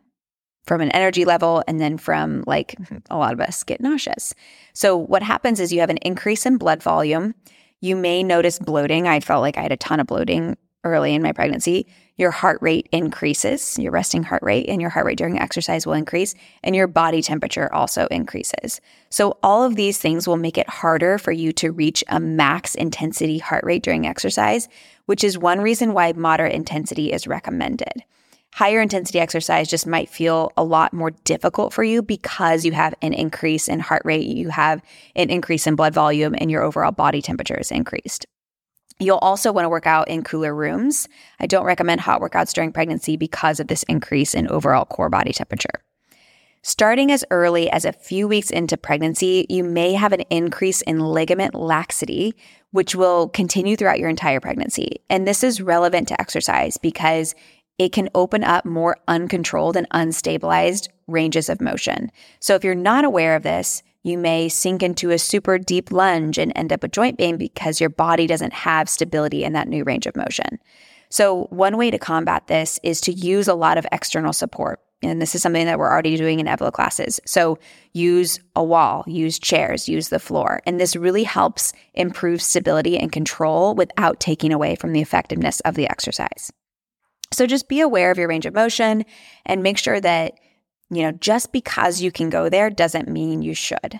from 0.65 0.80
an 0.81 0.91
energy 0.91 1.25
level 1.25 1.63
and 1.68 1.81
then 1.81 1.97
from 1.97 2.44
like 2.47 2.75
mm-hmm. 2.80 2.97
a 3.09 3.18
lot 3.18 3.33
of 3.33 3.41
us 3.41 3.63
get 3.63 3.81
nauseous. 3.81 4.33
So, 4.74 4.95
what 4.95 5.24
happens 5.24 5.59
is 5.59 5.74
you 5.74 5.81
have 5.81 5.89
an 5.89 5.97
increase 5.97 6.45
in 6.45 6.57
blood 6.57 6.81
volume. 6.81 7.36
You 7.81 7.95
may 7.95 8.24
notice 8.24 8.59
bloating. 8.59 9.07
I 9.07 9.19
felt 9.19 9.41
like 9.41 9.57
I 9.57 9.62
had 9.62 9.71
a 9.71 9.77
ton 9.77 10.00
of 10.00 10.07
bloating 10.07 10.57
early 10.86 11.13
in 11.13 11.21
my 11.21 11.33
pregnancy, 11.33 11.88
your 12.19 12.31
heart 12.31 12.62
rate 12.62 12.89
increases, 12.92 13.80
your 13.80 13.94
resting 13.94 14.24
heart 14.24 14.44
rate, 14.44 14.68
and 14.68 14.81
your 14.81 14.89
heart 14.89 15.06
rate 15.06 15.18
during 15.18 15.39
exercise 15.39 15.88
will 15.88 15.94
increase, 15.94 16.36
and 16.62 16.75
your 16.75 16.86
body 16.86 17.21
temperature 17.21 17.74
also 17.74 18.07
increases. 18.12 18.81
So, 19.10 19.38
all 19.42 19.63
of 19.63 19.77
these 19.77 19.98
things 19.98 20.27
will 20.27 20.36
make 20.36 20.57
it 20.57 20.69
harder 20.69 21.18
for 21.18 21.31
you 21.31 21.54
to 21.54 21.71
reach 21.71 22.04
a 22.10 22.19
max 22.19 22.75
intensity 22.75 23.38
heart 23.38 23.63
rate 23.63 23.83
during 23.83 24.06
exercise, 24.06 24.68
which 25.06 25.24
is 25.24 25.38
one 25.38 25.62
reason 25.62 25.94
why 25.94 26.12
moderate 26.12 26.54
intensity 26.54 27.13
is 27.13 27.25
recommended. 27.25 28.04
Higher 28.54 28.81
intensity 28.81 29.19
exercise 29.19 29.69
just 29.69 29.88
might 29.88 30.10
feel 30.10 30.51
a 30.57 30.63
lot 30.63 30.92
more 30.92 31.12
difficult 31.24 31.72
for 31.72 31.83
you 31.83 32.01
because 32.01 32.65
you 32.65 32.74
have 32.74 32.94
an 33.01 33.13
increase 33.13 33.69
in 33.69 33.80
heart 33.80 34.01
rate, 34.04 34.27
you 34.27 34.50
have 34.50 34.81
an 35.15 35.30
increase 35.30 35.68
in 35.68 35.75
blood 35.75 35.94
volume, 35.94 36.36
and 36.38 36.51
your 36.51 36.63
overall 36.63 36.92
body 36.92 37.22
temperature 37.22 37.57
is 37.57 37.72
increased. 37.72 38.25
You'll 39.00 39.18
also 39.18 39.51
want 39.54 39.66
to 39.66 39.69
work 39.69 39.88
out 39.88 40.10
in 40.10 40.24
cooler 40.24 40.54
rooms. 40.54 41.07
I 41.40 41.48
don't 41.48 41.66
recommend 41.66 42.01
hot 42.01 42.22
workouts 42.22 42.54
during 42.54 42.74
pregnancy 42.74 43.16
because 43.16 43.60
of 43.60 43.68
this 43.68 43.84
increase 43.84 44.36
in 44.36 44.50
overall 44.50 44.86
core 44.86 45.10
body 45.10 45.31
temperature. 45.31 45.81
Starting 46.62 47.10
as 47.10 47.24
early 47.31 47.69
as 47.72 47.86
a 47.86 47.94
few 47.94 48.28
weeks 48.28 48.50
into 48.50 48.75
pregnancy, 48.75 49.46
you 49.50 49.63
may 49.63 49.94
have 49.94 50.12
an 50.12 50.22
increase 50.30 50.81
in 50.81 51.00
ligament 51.00 51.56
laxity, 51.56 52.36
which 52.72 52.94
will 52.94 53.30
continue 53.30 53.78
throughout 53.78 54.00
your 54.00 54.10
entire 54.10 54.42
pregnancy. 54.42 55.01
And 55.10 55.25
this 55.25 55.42
is 55.42 55.62
relevant 55.62 56.10
to 56.10 56.19
exercise 56.19 56.75
because 56.75 57.34
it 57.78 57.94
can 57.94 58.10
open 58.13 58.44
up 58.44 58.66
more 58.66 58.98
uncontrolled 59.07 59.78
and 59.78 59.90
unstabilized 59.92 60.90
ranges 61.07 61.48
of 61.48 61.62
motion. 61.62 62.12
So 62.42 62.56
if 62.56 62.66
you're 62.66 62.75
not 62.75 63.06
aware 63.06 63.38
of 63.38 63.44
this, 63.44 63.81
you 64.09 64.17
may 64.17 64.50
sink 64.50 64.83
into 64.83 65.11
a 65.11 65.19
super 65.19 65.57
deep 65.57 65.91
lunge 65.91 66.38
and 66.38 66.51
end 66.56 66.73
up 66.73 66.81
with 66.81 66.91
joint 66.91 67.17
pain 67.17 67.38
because 67.38 67.79
your 67.79 67.89
body 67.89 68.27
doesn't 68.27 68.53
have 68.53 68.89
stability 68.89 69.44
in 69.44 69.53
that 69.53 69.67
new 69.67 69.83
range 69.83 70.07
of 70.07 70.15
motion. 70.15 70.59
So, 71.09 71.45
one 71.50 71.77
way 71.77 71.89
to 71.91 71.97
combat 71.97 72.47
this 72.47 72.79
is 72.83 73.01
to 73.01 73.13
use 73.13 73.47
a 73.47 73.56
lot 73.56 73.77
of 73.77 73.88
external 73.91 74.33
support. 74.33 74.79
And 75.01 75.21
this 75.21 75.33
is 75.33 75.41
something 75.41 75.65
that 75.65 75.79
we're 75.79 75.89
already 75.89 76.17
doing 76.17 76.39
in 76.39 76.45
Evlo 76.45 76.71
classes. 76.71 77.19
So, 77.25 77.57
use 77.94 78.39
a 78.56 78.63
wall, 78.63 79.03
use 79.07 79.39
chairs, 79.39 79.89
use 79.89 80.09
the 80.09 80.19
floor. 80.19 80.62
And 80.65 80.79
this 80.79 80.95
really 80.95 81.23
helps 81.23 81.73
improve 81.94 82.41
stability 82.41 82.97
and 82.97 83.12
control 83.12 83.73
without 83.73 84.19
taking 84.19 84.51
away 84.51 84.75
from 84.75 84.94
the 84.94 85.01
effectiveness 85.01 85.62
of 85.62 85.75
the 85.75 85.89
exercise. 85.89 86.51
So, 87.31 87.47
just 87.47 87.69
be 87.69 87.79
aware 87.79 88.12
of 88.12 88.17
your 88.17 88.27
range 88.27 88.45
of 88.45 88.53
motion 88.53 89.05
and 89.45 89.63
make 89.63 89.77
sure 89.77 90.00
that 90.00 90.33
you 90.89 91.03
know, 91.03 91.12
just 91.12 91.51
because 91.51 92.01
you 92.01 92.12
can 92.12 92.30
go 92.30 92.50
there 92.50 92.69
doesn't 92.69 93.07
mean 93.07 93.41
you 93.41 93.53
should. 93.53 94.00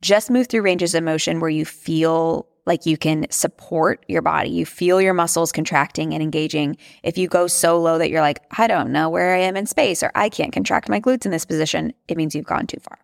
Just 0.00 0.30
move 0.30 0.48
through 0.48 0.62
ranges 0.62 0.94
of 0.94 1.02
motion 1.02 1.40
where 1.40 1.50
you 1.50 1.64
feel 1.64 2.46
like 2.66 2.86
you 2.86 2.96
can 2.96 3.26
support 3.30 4.04
your 4.08 4.22
body. 4.22 4.50
You 4.50 4.64
feel 4.64 5.00
your 5.00 5.14
muscles 5.14 5.52
contracting 5.52 6.14
and 6.14 6.22
engaging. 6.22 6.76
If 7.02 7.18
you 7.18 7.28
go 7.28 7.46
so 7.46 7.80
low 7.80 7.98
that 7.98 8.10
you're 8.10 8.20
like, 8.20 8.42
I 8.56 8.66
don't 8.66 8.90
know 8.90 9.08
where 9.08 9.34
I 9.34 9.40
am 9.40 9.56
in 9.56 9.66
space, 9.66 10.02
or 10.02 10.10
I 10.14 10.28
can't 10.28 10.52
contract 10.52 10.88
my 10.88 11.00
glutes 11.00 11.26
in 11.26 11.30
this 11.30 11.44
position, 11.44 11.92
it 12.08 12.16
means 12.16 12.34
you've 12.34 12.46
gone 12.46 12.66
too 12.66 12.80
far. 12.80 12.98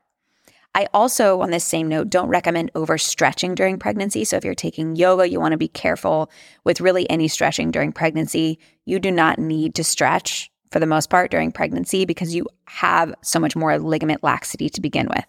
I 0.75 0.87
also, 0.95 1.41
on 1.41 1.51
this 1.51 1.65
same 1.65 1.89
note, 1.89 2.11
don't 2.11 2.29
recommend 2.29 2.73
overstretching 2.75 3.57
during 3.57 3.79
pregnancy. 3.79 4.25
So 4.25 4.37
if 4.37 4.45
you're 4.45 4.55
taking 4.55 4.95
yoga, 4.95 5.29
you 5.29 5.41
want 5.41 5.53
to 5.53 5.59
be 5.59 5.69
careful 5.69 6.31
with 6.65 6.81
really 6.81 7.11
any 7.11 7.27
stretching 7.27 7.71
during 7.73 7.93
pregnancy. 7.93 8.59
You 8.85 9.01
do 9.01 9.11
not 9.11 9.39
need 9.39 9.75
to 9.75 9.85
stretch 9.85 10.51
for 10.71 10.81
the 10.81 10.87
most 10.87 11.11
part 11.11 11.31
during 11.31 11.53
pregnancy 11.53 12.05
because 12.05 12.35
you 12.35 12.47
have 12.67 13.15
so 13.23 13.39
much 13.39 13.57
more 13.57 13.79
ligament 13.79 14.23
laxity 14.23 14.69
to 14.71 14.81
begin 14.81 15.09
with. 15.09 15.27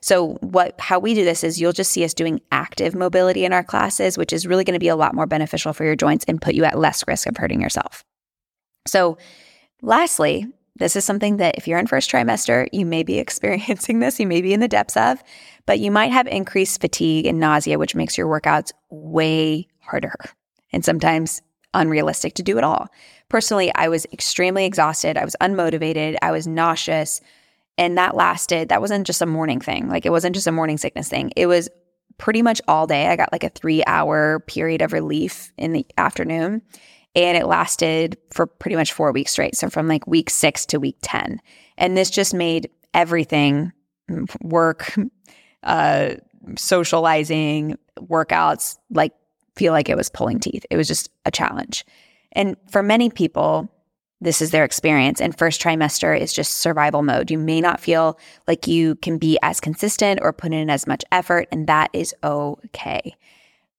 So 0.00 0.38
what 0.40 0.80
how 0.80 0.98
we 0.98 1.14
do 1.14 1.24
this 1.24 1.44
is 1.44 1.60
you'll 1.60 1.72
just 1.72 1.92
see 1.92 2.04
us 2.04 2.14
doing 2.14 2.40
active 2.50 2.94
mobility 2.94 3.44
in 3.44 3.52
our 3.52 3.62
classes, 3.62 4.16
which 4.16 4.32
is 4.32 4.46
really 4.46 4.64
going 4.64 4.74
to 4.74 4.80
be 4.80 4.88
a 4.88 4.96
lot 4.96 5.14
more 5.14 5.26
beneficial 5.26 5.72
for 5.72 5.84
your 5.84 5.96
joints 5.96 6.24
and 6.26 6.40
put 6.40 6.54
you 6.54 6.64
at 6.64 6.78
less 6.78 7.06
risk 7.06 7.26
of 7.26 7.36
hurting 7.36 7.60
yourself. 7.60 8.02
So 8.86 9.18
lastly, 9.82 10.46
this 10.76 10.96
is 10.96 11.04
something 11.04 11.36
that 11.36 11.56
if 11.58 11.68
you're 11.68 11.78
in 11.78 11.86
first 11.86 12.10
trimester, 12.10 12.66
you 12.72 12.86
may 12.86 13.02
be 13.02 13.18
experiencing 13.20 14.00
this, 14.00 14.18
you 14.18 14.26
may 14.26 14.40
be 14.40 14.54
in 14.54 14.60
the 14.60 14.68
depths 14.68 14.96
of, 14.96 15.22
but 15.66 15.78
you 15.78 15.90
might 15.90 16.12
have 16.12 16.26
increased 16.26 16.80
fatigue 16.80 17.26
and 17.26 17.38
nausea, 17.38 17.78
which 17.78 17.94
makes 17.94 18.16
your 18.16 18.26
workouts 18.26 18.72
way 18.88 19.68
harder 19.80 20.14
and 20.72 20.84
sometimes 20.84 21.42
unrealistic 21.74 22.34
to 22.34 22.42
do 22.42 22.58
at 22.58 22.64
all. 22.64 22.88
Personally, 23.30 23.72
I 23.74 23.88
was 23.88 24.06
extremely 24.12 24.66
exhausted. 24.66 25.16
I 25.16 25.24
was 25.24 25.36
unmotivated. 25.40 26.16
I 26.20 26.32
was 26.32 26.46
nauseous. 26.46 27.22
And 27.78 27.96
that 27.96 28.14
lasted, 28.14 28.68
that 28.68 28.82
wasn't 28.82 29.06
just 29.06 29.22
a 29.22 29.26
morning 29.26 29.60
thing. 29.60 29.88
Like 29.88 30.04
it 30.04 30.10
wasn't 30.10 30.34
just 30.34 30.48
a 30.48 30.52
morning 30.52 30.76
sickness 30.76 31.08
thing. 31.08 31.32
It 31.36 31.46
was 31.46 31.70
pretty 32.18 32.42
much 32.42 32.60
all 32.68 32.86
day. 32.86 33.06
I 33.06 33.16
got 33.16 33.32
like 33.32 33.44
a 33.44 33.48
three 33.48 33.82
hour 33.86 34.40
period 34.40 34.82
of 34.82 34.92
relief 34.92 35.52
in 35.56 35.72
the 35.72 35.86
afternoon. 35.96 36.60
And 37.14 37.38
it 37.38 37.46
lasted 37.46 38.18
for 38.32 38.46
pretty 38.46 38.76
much 38.76 38.92
four 38.92 39.12
weeks 39.12 39.32
straight. 39.32 39.56
So 39.56 39.70
from 39.70 39.88
like 39.88 40.06
week 40.06 40.28
six 40.28 40.66
to 40.66 40.78
week 40.78 40.96
10. 41.02 41.40
And 41.78 41.96
this 41.96 42.10
just 42.10 42.34
made 42.34 42.68
everything 42.94 43.72
work, 44.42 44.92
uh, 45.62 46.14
socializing, 46.56 47.76
workouts, 47.96 48.76
like 48.90 49.12
feel 49.54 49.72
like 49.72 49.88
it 49.88 49.96
was 49.96 50.10
pulling 50.10 50.40
teeth. 50.40 50.66
It 50.68 50.76
was 50.76 50.88
just 50.88 51.10
a 51.24 51.30
challenge. 51.30 51.84
And 52.32 52.56
for 52.70 52.82
many 52.82 53.10
people, 53.10 53.68
this 54.20 54.42
is 54.42 54.50
their 54.50 54.64
experience. 54.64 55.20
And 55.20 55.36
first 55.36 55.60
trimester 55.60 56.18
is 56.18 56.32
just 56.32 56.58
survival 56.58 57.02
mode. 57.02 57.30
You 57.30 57.38
may 57.38 57.60
not 57.60 57.80
feel 57.80 58.18
like 58.46 58.66
you 58.66 58.96
can 58.96 59.18
be 59.18 59.38
as 59.42 59.60
consistent 59.60 60.20
or 60.22 60.32
put 60.32 60.52
in 60.52 60.68
as 60.68 60.86
much 60.86 61.04
effort, 61.10 61.48
and 61.50 61.66
that 61.66 61.90
is 61.92 62.14
okay. 62.22 63.16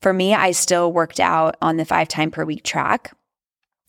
For 0.01 0.13
me, 0.13 0.33
I 0.33 0.51
still 0.51 0.91
worked 0.91 1.19
out 1.19 1.55
on 1.61 1.77
the 1.77 1.85
five 1.85 2.07
time 2.07 2.31
per 2.31 2.43
week 2.43 2.63
track, 2.63 3.15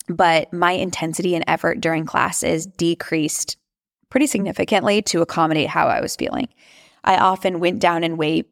but 0.07 0.53
my 0.53 0.73
intensity 0.73 1.33
and 1.33 1.43
effort 1.47 1.81
during 1.81 2.05
classes 2.05 2.67
decreased 2.67 3.57
pretty 4.11 4.27
significantly 4.27 5.01
to 5.01 5.21
accommodate 5.23 5.69
how 5.69 5.87
I 5.87 6.01
was 6.01 6.15
feeling. 6.15 6.49
I 7.03 7.17
often 7.17 7.59
went 7.59 7.79
down 7.79 8.03
in 8.03 8.15
weight 8.15 8.47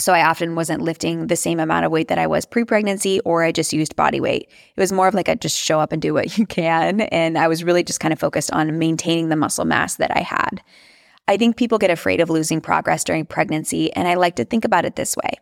so 0.00 0.12
I 0.12 0.24
often 0.24 0.54
wasn't 0.54 0.82
lifting 0.82 1.26
the 1.26 1.36
same 1.36 1.58
amount 1.58 1.84
of 1.84 1.90
weight 1.90 2.08
that 2.08 2.18
I 2.18 2.26
was 2.26 2.46
pre 2.46 2.64
pregnancy, 2.64 3.20
or 3.20 3.42
I 3.42 3.50
just 3.50 3.72
used 3.72 3.96
body 3.96 4.20
weight. 4.20 4.48
It 4.76 4.80
was 4.80 4.92
more 4.92 5.08
of 5.08 5.14
like 5.14 5.28
a 5.28 5.34
just 5.36 5.58
show 5.58 5.80
up 5.80 5.90
and 5.90 6.00
do 6.00 6.14
what 6.14 6.38
you 6.38 6.46
can. 6.46 7.02
And 7.02 7.36
I 7.36 7.48
was 7.48 7.64
really 7.64 7.82
just 7.82 8.00
kind 8.00 8.12
of 8.12 8.20
focused 8.20 8.52
on 8.52 8.78
maintaining 8.78 9.28
the 9.28 9.36
muscle 9.36 9.64
mass 9.64 9.96
that 9.96 10.16
I 10.16 10.20
had. 10.20 10.62
I 11.26 11.36
think 11.36 11.56
people 11.56 11.78
get 11.78 11.90
afraid 11.90 12.20
of 12.20 12.30
losing 12.30 12.60
progress 12.60 13.04
during 13.04 13.26
pregnancy. 13.26 13.92
And 13.92 14.08
I 14.08 14.14
like 14.14 14.36
to 14.36 14.44
think 14.44 14.64
about 14.64 14.84
it 14.84 14.96
this 14.96 15.16
way 15.16 15.34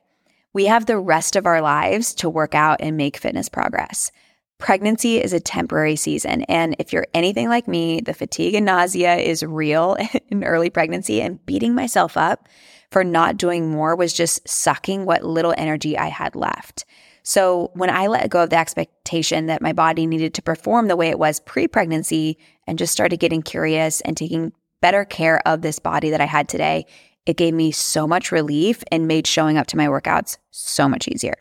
we 0.52 0.64
have 0.64 0.86
the 0.86 0.98
rest 0.98 1.36
of 1.36 1.44
our 1.44 1.60
lives 1.60 2.14
to 2.14 2.30
work 2.30 2.54
out 2.54 2.80
and 2.80 2.96
make 2.96 3.18
fitness 3.18 3.46
progress. 3.46 4.10
Pregnancy 4.56 5.22
is 5.22 5.34
a 5.34 5.38
temporary 5.38 5.96
season. 5.96 6.44
And 6.44 6.74
if 6.78 6.94
you're 6.94 7.06
anything 7.12 7.50
like 7.50 7.68
me, 7.68 8.00
the 8.00 8.14
fatigue 8.14 8.54
and 8.54 8.64
nausea 8.64 9.16
is 9.16 9.42
real 9.42 9.98
in 10.30 10.44
early 10.44 10.70
pregnancy. 10.70 11.20
And 11.20 11.44
beating 11.44 11.74
myself 11.74 12.16
up 12.16 12.48
for 12.96 13.04
not 13.04 13.36
doing 13.36 13.68
more 13.68 13.94
was 13.94 14.10
just 14.10 14.48
sucking 14.48 15.04
what 15.04 15.22
little 15.22 15.52
energy 15.58 15.98
I 15.98 16.06
had 16.06 16.34
left. 16.34 16.86
So 17.24 17.70
when 17.74 17.90
I 17.90 18.06
let 18.06 18.30
go 18.30 18.44
of 18.44 18.48
the 18.48 18.56
expectation 18.56 19.48
that 19.48 19.60
my 19.60 19.74
body 19.74 20.06
needed 20.06 20.32
to 20.32 20.40
perform 20.40 20.88
the 20.88 20.96
way 20.96 21.10
it 21.10 21.18
was 21.18 21.38
pre 21.40 21.68
pregnancy 21.68 22.38
and 22.66 22.78
just 22.78 22.94
started 22.94 23.20
getting 23.20 23.42
curious 23.42 24.00
and 24.00 24.16
taking 24.16 24.50
better 24.80 25.04
care 25.04 25.46
of 25.46 25.60
this 25.60 25.78
body 25.78 26.08
that 26.08 26.22
I 26.22 26.24
had 26.24 26.48
today, 26.48 26.86
it 27.26 27.36
gave 27.36 27.52
me 27.52 27.70
so 27.70 28.06
much 28.06 28.32
relief 28.32 28.82
and 28.90 29.06
made 29.06 29.26
showing 29.26 29.58
up 29.58 29.66
to 29.66 29.76
my 29.76 29.88
workouts 29.88 30.38
so 30.50 30.88
much 30.88 31.06
easier. 31.06 31.36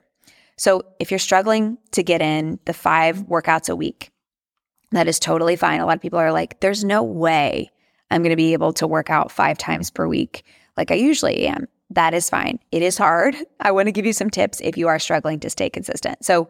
So 0.58 0.82
if 1.00 1.10
you're 1.10 1.20
struggling 1.20 1.78
to 1.92 2.04
get 2.04 2.22
in 2.22 2.60
the 2.66 2.74
five 2.74 3.28
workouts 3.28 3.70
a 3.70 3.78
week, 3.78 4.12
that 4.92 5.08
is 5.08 5.20
totally 5.20 5.56
fine. 5.56 5.80
A 5.80 5.86
lot 5.86 5.96
of 5.96 6.02
people 6.02 6.20
are 6.20 6.34
like, 6.34 6.60
there's 6.60 6.84
no 6.84 7.02
way 7.02 7.72
I'm 8.12 8.24
going 8.24 8.32
to 8.32 8.36
be 8.36 8.52
able 8.52 8.74
to 8.74 8.88
work 8.88 9.10
out 9.10 9.32
five 9.32 9.58
times 9.58 9.90
per 9.90 10.06
week 10.06 10.44
like 10.78 10.92
I 10.92 10.96
usually 10.96 11.48
am. 11.48 11.68
That 11.90 12.14
is 12.14 12.30
fine. 12.30 12.60
It 12.72 12.82
is 12.82 12.98
hard. 12.98 13.36
I 13.60 13.72
want 13.72 13.88
to 13.88 13.92
give 13.92 14.06
you 14.06 14.14
some 14.14 14.30
tips 14.30 14.60
if 14.62 14.78
you 14.78 14.88
are 14.88 15.00
struggling 15.00 15.40
to 15.42 15.50
stay 15.50 15.70
consistent. 15.70 16.26
So, 16.26 16.50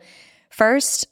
first, 0.50 1.08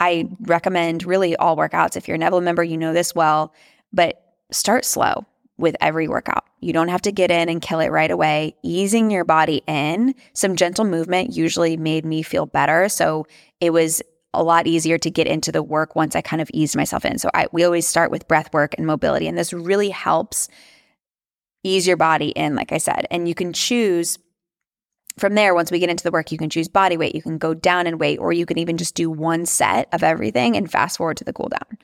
I 0.00 0.28
recommend 0.40 1.04
really 1.04 1.36
all 1.36 1.56
workouts. 1.56 1.96
If 1.96 2.06
you're 2.06 2.16
a 2.16 2.20
Evlo 2.20 2.42
member, 2.42 2.62
you 2.62 2.76
know 2.76 2.92
this 2.92 3.14
well, 3.14 3.52
but 3.92 4.22
start 4.52 4.84
slow 4.84 5.26
with 5.56 5.74
every 5.80 6.06
workout. 6.06 6.44
You 6.60 6.72
don't 6.72 6.88
have 6.88 7.02
to 7.02 7.12
get 7.12 7.32
in 7.32 7.48
and 7.48 7.60
kill 7.60 7.80
it 7.80 7.88
right 7.88 8.10
away. 8.10 8.54
Easing 8.62 9.10
your 9.10 9.24
body 9.24 9.62
in, 9.66 10.14
some 10.32 10.54
gentle 10.54 10.84
movement 10.84 11.36
usually 11.36 11.76
made 11.76 12.04
me 12.04 12.22
feel 12.22 12.46
better. 12.46 12.88
So 12.88 13.26
it 13.60 13.70
was 13.70 14.00
a 14.34 14.42
lot 14.42 14.68
easier 14.68 14.98
to 14.98 15.10
get 15.10 15.26
into 15.26 15.50
the 15.50 15.62
work 15.62 15.96
once 15.96 16.14
I 16.14 16.20
kind 16.20 16.40
of 16.40 16.50
eased 16.54 16.76
myself 16.76 17.04
in. 17.04 17.18
So 17.18 17.28
I, 17.34 17.48
we 17.50 17.64
always 17.64 17.86
start 17.86 18.10
with 18.10 18.28
breath 18.28 18.52
work 18.52 18.74
and 18.78 18.86
mobility, 18.86 19.26
and 19.26 19.36
this 19.36 19.52
really 19.52 19.90
helps 19.90 20.48
ease 21.68 21.86
your 21.86 21.96
body 21.96 22.28
in, 22.28 22.54
like 22.54 22.72
I 22.72 22.78
said. 22.78 23.06
And 23.10 23.28
you 23.28 23.34
can 23.34 23.52
choose 23.52 24.18
from 25.18 25.34
there, 25.34 25.54
once 25.54 25.70
we 25.70 25.80
get 25.80 25.90
into 25.90 26.04
the 26.04 26.10
work, 26.12 26.30
you 26.30 26.38
can 26.38 26.50
choose 26.50 26.68
body 26.68 26.96
weight, 26.96 27.14
you 27.14 27.22
can 27.22 27.38
go 27.38 27.52
down 27.52 27.86
in 27.86 27.98
weight, 27.98 28.18
or 28.20 28.32
you 28.32 28.46
can 28.46 28.58
even 28.58 28.76
just 28.76 28.94
do 28.94 29.10
one 29.10 29.46
set 29.46 29.88
of 29.92 30.02
everything 30.02 30.56
and 30.56 30.70
fast 30.70 30.96
forward 30.96 31.16
to 31.16 31.24
the 31.24 31.32
cool 31.32 31.48
down. 31.48 31.78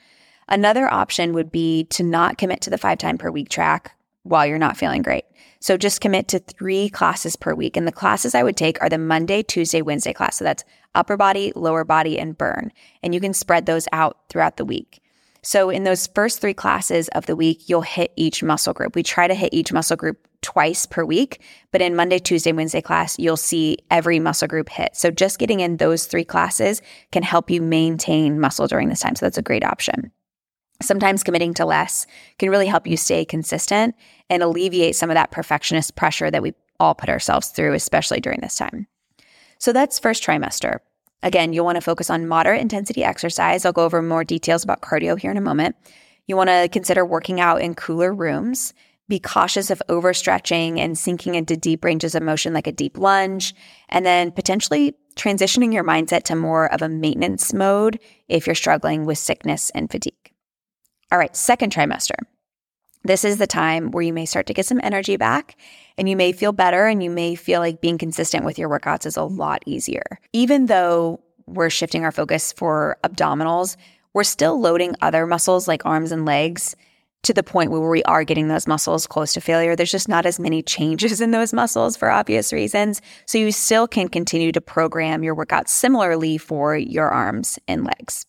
Another 0.49 0.93
option 0.93 1.33
would 1.33 1.51
be 1.51 1.85
to 1.85 2.03
not 2.03 2.39
commit 2.39 2.61
to 2.63 2.71
the 2.71 2.79
five 2.79 2.99
time 2.99 3.19
per 3.19 3.31
week 3.31 3.49
track 3.49 3.97
while 4.23 4.47
you're 4.47 4.59
not 4.59 4.77
feeling 4.77 5.03
great. 5.03 5.25
So 5.61 5.77
just 5.77 6.01
commit 6.01 6.29
to 6.29 6.39
three 6.39 6.89
classes 6.89 7.37
per 7.37 7.55
week. 7.55 7.77
And 7.77 7.87
the 7.87 7.93
classes 7.93 8.35
I 8.35 8.43
would 8.43 8.57
take 8.57 8.81
are 8.83 8.89
the 8.89 8.99
Monday, 8.99 9.43
Tuesday, 9.43 9.83
Wednesday 9.83 10.13
class. 10.13 10.37
So 10.37 10.45
that's 10.45 10.65
upper 10.95 11.17
body, 11.17 11.53
lower 11.55 11.85
body, 11.85 12.19
and 12.19 12.37
burn. 12.37 12.71
And 13.03 13.15
you 13.15 13.21
can 13.21 13.33
spread 13.33 13.67
those 13.67 13.89
out 13.93 14.19
throughout 14.29 14.57
the 14.57 14.65
week. 14.65 15.01
So 15.45 15.69
in 15.69 15.85
those 15.85 16.07
first 16.07 16.41
three 16.41 16.55
classes 16.55 17.09
of 17.09 17.27
the 17.27 17.37
week, 17.37 17.69
you'll 17.69 17.83
hit 17.83 18.13
each 18.17 18.43
muscle 18.43 18.73
group. 18.73 18.97
We 18.97 19.03
try 19.03 19.29
to 19.29 19.35
hit 19.35 19.53
each 19.53 19.73
muscle 19.73 19.97
group 19.97 20.27
twice 20.41 20.87
per 20.87 21.05
week, 21.05 21.41
but 21.71 21.83
in 21.83 21.95
Monday, 21.95 22.19
Tuesday, 22.19 22.53
Wednesday 22.53 22.81
class, 22.81 23.19
you'll 23.19 23.37
see 23.37 23.79
every 23.91 24.19
muscle 24.19 24.49
group 24.49 24.71
hit. 24.71 24.97
So 24.97 25.11
just 25.11 25.39
getting 25.39 25.61
in 25.61 25.77
those 25.77 26.07
three 26.07 26.25
classes 26.25 26.81
can 27.13 27.23
help 27.23 27.51
you 27.51 27.61
maintain 27.61 28.41
muscle 28.41 28.67
during 28.67 28.89
this 28.89 29.01
time. 29.01 29.17
So 29.17 29.27
that's 29.27 29.39
a 29.39 29.43
great 29.43 29.65
option. 29.65 30.11
Sometimes 30.83 31.23
committing 31.23 31.55
to 31.55 31.67
less 31.67 32.07
can 32.39 32.51
really 32.51 32.67
help 32.67 32.87
you 32.87 32.97
stay 32.97 33.25
consistent 33.25 33.95
and 34.29 34.43
alleviate 34.43 34.97
some 34.97 35.11
of 35.11 35.15
that 35.15 35.31
perfectionist 35.31 35.95
pressure 35.95 36.31
that 36.31 36.43
we 36.43 36.55
all 36.81 36.95
put 36.95 37.11
ourselves 37.11 37.49
through, 37.49 37.75
especially 37.75 38.21
during 38.21 38.41
this 38.41 38.57
time. 38.57 38.87
So 39.59 39.73
that's 39.73 39.99
first 39.99 40.25
trimester. 40.25 40.79
Again, 41.25 41.55
you'll 41.55 41.65
want 41.65 41.77
to 41.77 41.81
focus 41.81 42.11
on 42.11 42.29
moderate 42.29 42.61
intensity 42.61 43.03
exercise. 43.03 43.65
I'll 43.65 43.73
go 43.73 43.85
over 43.85 44.03
more 44.03 44.25
details 44.25 44.63
about 44.63 44.83
cardio 44.83 45.19
here 45.19 45.31
in 45.31 45.39
a 45.39 45.41
moment. 45.41 45.75
You 46.27 46.37
want 46.37 46.51
to 46.51 46.69
consider 46.71 47.05
working 47.05 47.41
out 47.41 47.63
in 47.63 47.75
cooler 47.75 48.15
rooms. 48.15 48.75
Be 49.09 49.19
cautious 49.19 49.71
of 49.71 49.83
overstretching 49.89 50.79
and 50.79 50.99
sinking 50.99 51.35
into 51.35 51.57
deep 51.57 51.83
ranges 51.83 52.15
of 52.15 52.23
motion 52.23 52.53
like 52.53 52.67
a 52.67 52.73
deep 52.73 52.99
lunge, 52.99 53.55
and 53.89 54.05
then 54.05 54.33
potentially 54.33 54.95
transitioning 55.17 55.73
your 55.73 55.85
mindset 55.85 56.25
to 56.25 56.37
more 56.37 56.71
of 56.73 56.83
a 56.83 56.89
maintenance 56.91 57.55
mode 57.55 57.99
if 58.29 58.47
you're 58.47 58.55
struggling 58.55 59.07
with 59.07 59.17
sickness 59.17 59.71
and 59.71 59.91
fatigue. 59.91 60.33
All 61.11 61.19
right, 61.19 61.35
second 61.35 61.73
trimester. 61.73 62.17
This 63.07 63.23
is 63.23 63.37
the 63.37 63.47
time 63.47 63.91
where 63.91 64.03
you 64.03 64.15
may 64.15 64.25
start 64.25 64.47
to 64.47 64.55
get 64.55 64.65
some 64.65 64.81
energy 64.83 65.19
back 65.19 65.57
and 65.99 66.09
you 66.09 66.17
may 66.17 66.33
feel 66.33 66.53
better 66.53 66.87
and 66.87 67.03
you 67.03 67.11
may 67.11 67.35
feel 67.35 67.61
like 67.61 67.83
being 67.83 67.99
consistent 67.99 68.47
with 68.47 68.59
your 68.59 68.71
workouts 68.71 69.05
is 69.05 69.19
a 69.19 69.25
lot 69.25 69.63
easier. 69.67 70.19
Even 70.33 70.67
though 70.67 71.21
we're 71.47 71.69
shifting 71.69 72.03
our 72.05 72.13
focus 72.13 72.53
for 72.53 72.97
abdominals, 73.05 73.77
we're 74.15 74.25
still 74.25 74.59
loading 74.59 74.97
other 75.03 75.27
muscles 75.27 75.69
like 75.69 75.85
arms 75.85 76.13
and 76.13 76.25
legs 76.25 76.75
to 77.25 77.35
the 77.35 77.43
point 77.43 77.71
where 77.71 77.89
we 77.89 78.03
are 78.05 78.25
getting 78.25 78.49
those 78.49 78.67
muscles 78.67 79.07
close 79.07 79.35
to 79.35 79.41
failure. 79.41 79.77
There's 79.77 79.91
just 79.91 80.09
not 80.09 80.25
as 80.25 80.41
many 80.41 80.63
changes 80.63 81.21
in 81.21 81.31
those 81.31 81.53
muscles 81.53 81.99
for 81.99 82.11
obvious 82.11 82.55
reasons. 82.55 83.03
So 83.27 83.37
you 83.37 83.53
still 83.53 83.87
can 83.87 84.09
continue 84.09 84.53
to 84.53 84.61
program 84.63 85.23
your 85.23 85.37
workouts 85.37 85.69
similarly 85.69 86.39
for 86.39 86.75
your 86.75 87.11
arms 87.11 87.59
and 87.69 87.85
legs. 87.85 88.25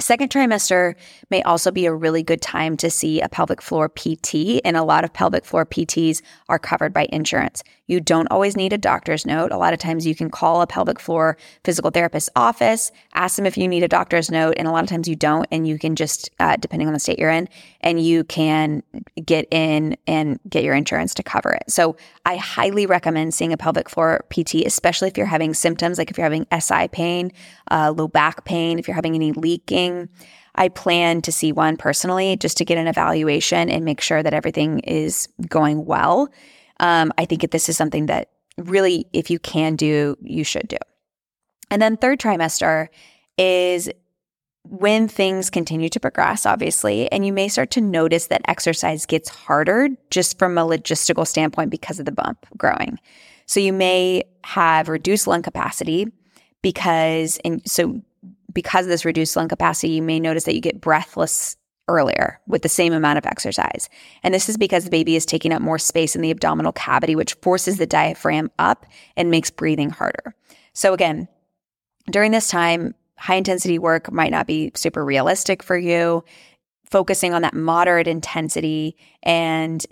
Second 0.00 0.30
trimester 0.30 0.94
may 1.30 1.42
also 1.42 1.70
be 1.70 1.86
a 1.86 1.94
really 1.94 2.22
good 2.22 2.42
time 2.42 2.76
to 2.78 2.90
see 2.90 3.20
a 3.20 3.28
pelvic 3.28 3.62
floor 3.62 3.88
PT, 3.88 4.60
and 4.64 4.76
a 4.76 4.82
lot 4.82 5.04
of 5.04 5.12
pelvic 5.12 5.44
floor 5.44 5.64
PTs 5.64 6.22
are 6.48 6.58
covered 6.58 6.92
by 6.92 7.06
insurance. 7.12 7.62
You 7.86 8.00
don't 8.00 8.28
always 8.30 8.56
need 8.56 8.72
a 8.72 8.78
doctor's 8.78 9.26
note. 9.26 9.52
A 9.52 9.58
lot 9.58 9.74
of 9.74 9.78
times 9.78 10.06
you 10.06 10.14
can 10.14 10.30
call 10.30 10.62
a 10.62 10.66
pelvic 10.66 10.98
floor 10.98 11.36
physical 11.62 11.90
therapist 11.90 12.30
office, 12.34 12.90
ask 13.12 13.36
them 13.36 13.44
if 13.44 13.58
you 13.58 13.68
need 13.68 13.82
a 13.82 13.88
doctor's 13.88 14.30
note, 14.30 14.54
and 14.56 14.66
a 14.66 14.70
lot 14.70 14.82
of 14.82 14.88
times 14.88 15.08
you 15.08 15.14
don't, 15.14 15.46
and 15.52 15.68
you 15.68 15.78
can 15.78 15.94
just, 15.94 16.30
uh, 16.40 16.56
depending 16.56 16.88
on 16.88 16.94
the 16.94 17.00
state 17.00 17.18
you're 17.18 17.30
in, 17.30 17.48
and 17.82 18.00
you 18.00 18.24
can 18.24 18.82
get 19.24 19.46
in 19.50 19.96
and 20.06 20.40
get 20.48 20.64
your 20.64 20.74
insurance 20.74 21.12
to 21.14 21.22
cover 21.22 21.52
it. 21.52 21.64
So 21.68 21.96
I 22.24 22.36
highly 22.36 22.86
recommend 22.86 23.34
seeing 23.34 23.52
a 23.52 23.58
pelvic 23.58 23.90
floor 23.90 24.24
PT, 24.30 24.64
especially 24.64 25.08
if 25.08 25.18
you're 25.18 25.26
having 25.26 25.52
symptoms 25.52 25.98
like 25.98 26.10
if 26.10 26.16
you're 26.16 26.24
having 26.24 26.46
SI 26.58 26.88
pain, 26.88 27.30
uh, 27.70 27.92
low 27.94 28.08
back 28.08 28.44
pain, 28.44 28.78
if 28.78 28.88
you're 28.88 28.94
having 28.94 29.14
any 29.14 29.32
leaking. 29.32 29.91
I 30.54 30.68
plan 30.68 31.22
to 31.22 31.32
see 31.32 31.52
one 31.52 31.76
personally 31.76 32.36
just 32.36 32.58
to 32.58 32.64
get 32.64 32.78
an 32.78 32.86
evaluation 32.86 33.70
and 33.70 33.84
make 33.84 34.00
sure 34.00 34.22
that 34.22 34.34
everything 34.34 34.80
is 34.80 35.28
going 35.48 35.84
well. 35.86 36.28
Um, 36.80 37.12
I 37.16 37.24
think 37.24 37.50
this 37.50 37.68
is 37.68 37.76
something 37.76 38.06
that 38.06 38.30
really, 38.58 39.06
if 39.12 39.30
you 39.30 39.38
can 39.38 39.76
do, 39.76 40.16
you 40.20 40.44
should 40.44 40.68
do. 40.68 40.76
And 41.70 41.80
then 41.80 41.96
third 41.96 42.20
trimester 42.20 42.88
is 43.38 43.90
when 44.64 45.08
things 45.08 45.50
continue 45.50 45.88
to 45.88 45.98
progress, 45.98 46.46
obviously, 46.46 47.10
and 47.10 47.26
you 47.26 47.32
may 47.32 47.48
start 47.48 47.70
to 47.72 47.80
notice 47.80 48.26
that 48.26 48.42
exercise 48.46 49.06
gets 49.06 49.28
harder 49.28 49.88
just 50.10 50.38
from 50.38 50.56
a 50.56 50.66
logistical 50.66 51.26
standpoint 51.26 51.70
because 51.70 51.98
of 51.98 52.04
the 52.04 52.12
bump 52.12 52.46
growing. 52.56 52.98
So 53.46 53.58
you 53.58 53.72
may 53.72 54.22
have 54.44 54.88
reduced 54.88 55.26
lung 55.26 55.42
capacity 55.42 56.06
because, 56.62 57.40
and 57.44 57.60
so 57.68 58.02
because 58.52 58.86
of 58.86 58.90
this 58.90 59.04
reduced 59.04 59.36
lung 59.36 59.48
capacity, 59.48 59.94
you 59.94 60.02
may 60.02 60.20
notice 60.20 60.44
that 60.44 60.54
you 60.54 60.60
get 60.60 60.80
breathless 60.80 61.56
earlier 61.88 62.40
with 62.46 62.62
the 62.62 62.68
same 62.68 62.92
amount 62.92 63.18
of 63.18 63.26
exercise. 63.26 63.88
And 64.22 64.32
this 64.32 64.48
is 64.48 64.56
because 64.56 64.84
the 64.84 64.90
baby 64.90 65.16
is 65.16 65.26
taking 65.26 65.52
up 65.52 65.60
more 65.60 65.78
space 65.78 66.14
in 66.14 66.22
the 66.22 66.30
abdominal 66.30 66.72
cavity, 66.72 67.16
which 67.16 67.34
forces 67.34 67.78
the 67.78 67.86
diaphragm 67.86 68.50
up 68.58 68.86
and 69.16 69.30
makes 69.30 69.50
breathing 69.50 69.90
harder. 69.90 70.34
So, 70.72 70.94
again, 70.94 71.28
during 72.10 72.32
this 72.32 72.48
time, 72.48 72.94
high 73.18 73.36
intensity 73.36 73.78
work 73.78 74.10
might 74.12 74.30
not 74.30 74.46
be 74.46 74.72
super 74.74 75.04
realistic 75.04 75.62
for 75.62 75.76
you. 75.76 76.24
Focusing 76.90 77.34
on 77.34 77.42
that 77.42 77.54
moderate 77.54 78.06
intensity 78.06 78.96
and 79.22 79.84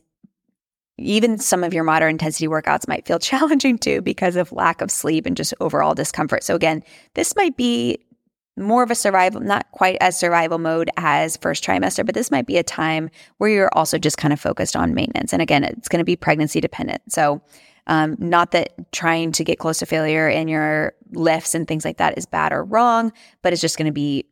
even 0.99 1.39
some 1.39 1.65
of 1.65 1.73
your 1.73 1.85
moderate 1.85 2.11
intensity 2.11 2.47
workouts 2.47 2.87
might 2.87 3.07
feel 3.07 3.19
challenging 3.31 3.79
too 3.79 4.03
because 4.03 4.37
of 4.37 4.53
lack 4.53 4.81
of 4.81 4.91
sleep 4.91 5.27
and 5.27 5.37
just 5.37 5.55
overall 5.61 5.95
discomfort. 5.95 6.45
So, 6.45 6.55
again, 6.55 6.83
this 7.15 7.35
might 7.37 7.57
be 7.57 7.99
more 8.61 8.83
of 8.83 8.91
a 8.91 8.95
survival, 8.95 9.41
not 9.41 9.71
quite 9.73 9.97
as 10.01 10.19
survival 10.19 10.59
mode 10.59 10.91
as 10.97 11.37
first 11.37 11.65
trimester, 11.65 12.05
but 12.05 12.15
this 12.15 12.31
might 12.31 12.47
be 12.47 12.57
a 12.57 12.63
time 12.63 13.11
where 13.39 13.51
you're 13.51 13.71
also 13.73 13.99
just 13.99 14.17
kind 14.17 14.33
of 14.33 14.41
focused 14.41 14.77
on 14.77 14.95
maintenance. 14.95 15.33
And 15.33 15.43
again, 15.43 15.65
it's 15.65 15.89
going 15.89 15.99
to 15.99 16.05
be 16.05 16.17
pregnancy 16.17 16.61
dependent. 16.61 17.03
So, 17.09 17.43
um, 17.87 18.17
not 18.19 18.53
that 18.53 18.93
trying 18.93 19.33
to 19.33 19.43
get 19.43 19.59
close 19.59 19.79
to 19.79 19.87
failure 19.87 20.29
in 20.29 20.47
your 20.47 20.93
lifts 21.13 21.55
and 21.55 21.67
things 21.67 21.85
like 21.85 21.97
that 21.97 22.17
is 22.17 22.27
bad 22.27 22.53
or 22.53 22.63
wrong, 22.63 23.13
but 23.43 23.53
it's 23.53 23.63
just 23.63 23.79
going 23.79 23.87
to 23.87 23.93
be 23.93 24.27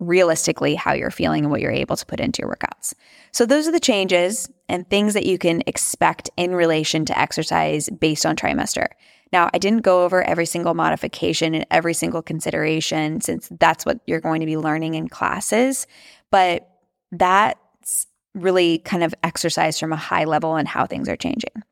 realistically 0.00 0.74
how 0.74 0.92
you're 0.92 1.10
feeling 1.10 1.44
and 1.44 1.50
what 1.50 1.60
you're 1.60 1.70
able 1.70 1.96
to 1.96 2.06
put 2.06 2.18
into 2.18 2.42
your 2.42 2.50
workouts. 2.50 2.94
So, 3.32 3.46
those 3.46 3.68
are 3.68 3.72
the 3.72 3.80
changes 3.80 4.48
and 4.68 4.88
things 4.88 5.14
that 5.14 5.26
you 5.26 5.38
can 5.38 5.62
expect 5.66 6.30
in 6.36 6.54
relation 6.54 7.04
to 7.04 7.18
exercise 7.18 7.88
based 7.90 8.26
on 8.26 8.36
trimester. 8.36 8.86
Now, 9.34 9.50
I 9.52 9.58
didn't 9.58 9.82
go 9.82 10.04
over 10.04 10.22
every 10.22 10.46
single 10.46 10.74
modification 10.74 11.56
and 11.56 11.66
every 11.68 11.92
single 11.92 12.22
consideration 12.22 13.20
since 13.20 13.48
that's 13.58 13.84
what 13.84 13.98
you're 14.06 14.20
going 14.20 14.38
to 14.38 14.46
be 14.46 14.56
learning 14.56 14.94
in 14.94 15.08
classes, 15.08 15.88
but 16.30 16.68
that's 17.10 18.06
really 18.36 18.78
kind 18.78 19.02
of 19.02 19.12
exercise 19.24 19.76
from 19.76 19.92
a 19.92 19.96
high 19.96 20.22
level 20.22 20.54
and 20.54 20.68
how 20.68 20.86
things 20.86 21.08
are 21.08 21.16
changing. 21.16 21.64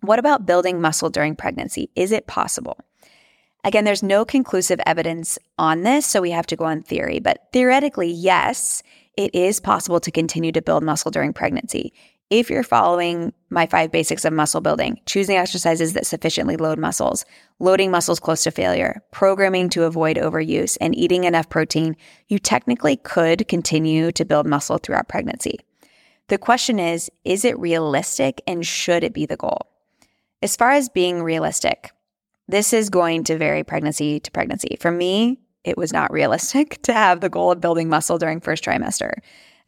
What 0.00 0.18
about 0.18 0.46
building 0.46 0.80
muscle 0.80 1.08
during 1.08 1.36
pregnancy? 1.36 1.90
Is 1.94 2.10
it 2.10 2.26
possible? 2.26 2.76
Again, 3.62 3.84
there's 3.84 4.02
no 4.02 4.24
conclusive 4.24 4.80
evidence 4.84 5.38
on 5.58 5.84
this, 5.84 6.06
so 6.06 6.20
we 6.20 6.32
have 6.32 6.46
to 6.46 6.56
go 6.56 6.64
on 6.64 6.82
theory. 6.82 7.20
But 7.20 7.38
theoretically, 7.52 8.10
yes, 8.10 8.82
it 9.16 9.32
is 9.32 9.60
possible 9.60 10.00
to 10.00 10.10
continue 10.10 10.50
to 10.50 10.60
build 10.60 10.82
muscle 10.82 11.12
during 11.12 11.32
pregnancy. 11.32 11.92
If 12.28 12.50
you're 12.50 12.64
following 12.64 13.32
my 13.50 13.66
five 13.66 13.92
basics 13.92 14.24
of 14.24 14.32
muscle 14.32 14.60
building, 14.60 15.00
choosing 15.06 15.36
exercises 15.36 15.92
that 15.92 16.06
sufficiently 16.06 16.56
load 16.56 16.76
muscles, 16.76 17.24
loading 17.60 17.92
muscles 17.92 18.18
close 18.18 18.42
to 18.42 18.50
failure, 18.50 19.00
programming 19.12 19.68
to 19.68 19.84
avoid 19.84 20.16
overuse, 20.16 20.76
and 20.80 20.92
eating 20.96 21.22
enough 21.22 21.48
protein, 21.48 21.94
you 22.26 22.40
technically 22.40 22.96
could 22.96 23.46
continue 23.46 24.10
to 24.10 24.24
build 24.24 24.44
muscle 24.44 24.78
throughout 24.78 25.08
pregnancy. 25.08 25.60
The 26.26 26.36
question 26.36 26.80
is 26.80 27.08
is 27.24 27.44
it 27.44 27.56
realistic 27.60 28.42
and 28.44 28.66
should 28.66 29.04
it 29.04 29.14
be 29.14 29.26
the 29.26 29.36
goal? 29.36 29.60
As 30.42 30.56
far 30.56 30.72
as 30.72 30.88
being 30.88 31.22
realistic, 31.22 31.92
this 32.48 32.72
is 32.72 32.90
going 32.90 33.22
to 33.24 33.38
vary 33.38 33.62
pregnancy 33.62 34.18
to 34.18 34.32
pregnancy. 34.32 34.76
For 34.80 34.90
me, 34.90 35.38
it 35.62 35.78
was 35.78 35.92
not 35.92 36.12
realistic 36.12 36.80
to 36.82 36.92
have 36.92 37.20
the 37.20 37.28
goal 37.28 37.52
of 37.52 37.60
building 37.60 37.88
muscle 37.88 38.18
during 38.18 38.40
first 38.40 38.64
trimester. 38.64 39.12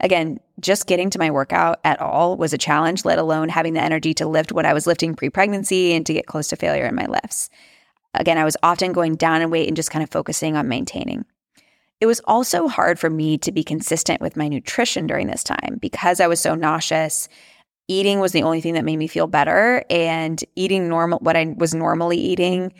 Again, 0.01 0.39
just 0.61 0.87
getting 0.87 1.11
to 1.11 1.19
my 1.19 1.31
workout 1.31 1.81
at 1.85 2.01
all 2.01 2.37
was 2.37 2.53
a 2.53 2.59
challenge, 2.59 3.05
let 3.05 3.19
alone 3.19 3.49
having 3.49 3.75
the 3.75 3.83
energy 3.83 4.15
to 4.15 4.29
lift 4.29 4.53
what 4.53 4.67
I 4.67 4.73
was 4.73 4.87
lifting 4.87 5.15
pre 5.15 5.29
pregnancy 5.29 5.93
and 5.93 6.07
to 6.07 6.13
get 6.13 6.27
close 6.27 6.49
to 6.49 6.57
failure 6.57 6.87
in 6.87 6.95
my 6.95 7.07
lifts. 7.07 7.51
Again, 8.15 8.39
I 8.39 8.45
was 8.45 8.57
often 8.63 8.93
going 8.93 9.17
down 9.17 9.43
in 9.43 9.51
weight 9.51 9.69
and 9.69 9.77
just 9.77 9.91
kind 9.91 10.03
of 10.03 10.11
focusing 10.11 10.57
on 10.57 10.69
maintaining. 10.69 11.25
It 12.01 12.07
was 12.07 12.21
also 12.27 12.69
hard 12.69 12.99
for 12.99 13.11
me 13.11 13.39
to 13.39 13.51
be 13.51 13.65
consistent 13.65 14.21
with 14.21 14.37
my 14.37 14.47
nutrition 14.47 15.07
during 15.07 15.27
this 15.27 15.43
time 15.43 15.79
because 15.81 16.21
I 16.21 16.29
was 16.29 16.41
so 16.41 16.55
nauseous. 16.55 17.29
Eating 17.89 18.21
was 18.21 18.33
the 18.33 18.43
only 18.43 18.61
thing 18.61 18.75
that 18.75 18.85
made 18.85 18.99
me 18.99 19.09
feel 19.09 19.27
better, 19.27 19.83
and 19.91 20.45
eating 20.55 20.89
normal, 20.89 21.19
what 21.21 21.37
I 21.37 21.55
was 21.57 21.75
normally 21.75 22.19
eating, 22.19 22.73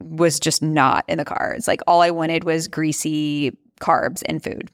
was 0.00 0.38
just 0.38 0.62
not 0.62 1.04
in 1.08 1.18
the 1.18 1.24
cards. 1.24 1.66
Like 1.66 1.80
all 1.86 2.02
I 2.02 2.10
wanted 2.10 2.44
was 2.44 2.68
greasy 2.68 3.56
carbs 3.80 4.22
and 4.26 4.42
food. 4.42 4.70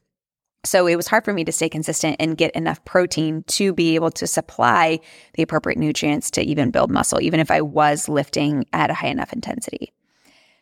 So 0.64 0.86
it 0.86 0.96
was 0.96 1.08
hard 1.08 1.24
for 1.24 1.32
me 1.32 1.44
to 1.44 1.52
stay 1.52 1.68
consistent 1.68 2.16
and 2.20 2.36
get 2.36 2.50
enough 2.52 2.84
protein 2.84 3.44
to 3.48 3.72
be 3.72 3.94
able 3.94 4.10
to 4.12 4.26
supply 4.26 5.00
the 5.34 5.42
appropriate 5.42 5.78
nutrients 5.78 6.30
to 6.32 6.42
even 6.42 6.70
build 6.70 6.90
muscle, 6.90 7.20
even 7.20 7.40
if 7.40 7.50
I 7.50 7.62
was 7.62 8.08
lifting 8.08 8.66
at 8.72 8.90
a 8.90 8.94
high 8.94 9.08
enough 9.08 9.32
intensity. 9.32 9.92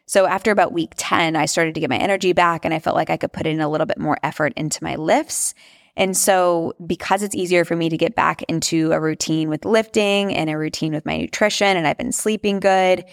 So 0.06 0.26
after 0.26 0.50
about 0.50 0.72
week 0.72 0.92
10, 0.96 1.36
I 1.36 1.46
started 1.46 1.74
to 1.74 1.80
get 1.80 1.90
my 1.90 1.98
energy 1.98 2.32
back 2.32 2.64
and 2.64 2.72
I 2.72 2.78
felt 2.78 2.96
like 2.96 3.10
I 3.10 3.16
could 3.16 3.32
put 3.32 3.46
in 3.46 3.60
a 3.60 3.68
little 3.68 3.86
bit 3.86 3.98
more 3.98 4.18
effort 4.22 4.52
into 4.56 4.82
my 4.82 4.94
lifts. 4.94 5.52
And 5.96 6.16
so, 6.16 6.74
because 6.86 7.24
it's 7.24 7.34
easier 7.34 7.64
for 7.64 7.74
me 7.74 7.88
to 7.88 7.96
get 7.96 8.14
back 8.14 8.42
into 8.44 8.92
a 8.92 9.00
routine 9.00 9.48
with 9.48 9.64
lifting 9.64 10.32
and 10.32 10.48
a 10.48 10.56
routine 10.56 10.92
with 10.92 11.04
my 11.04 11.18
nutrition, 11.18 11.76
and 11.76 11.88
I've 11.88 11.98
been 11.98 12.12
sleeping 12.12 12.60
good, 12.60 13.04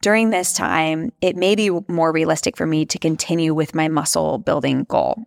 during 0.00 0.30
this 0.30 0.52
time, 0.52 1.12
it 1.20 1.36
may 1.36 1.56
be 1.56 1.70
more 1.88 2.12
realistic 2.12 2.56
for 2.56 2.66
me 2.66 2.86
to 2.86 2.98
continue 3.00 3.52
with 3.52 3.74
my 3.74 3.88
muscle 3.88 4.38
building 4.38 4.84
goal. 4.84 5.24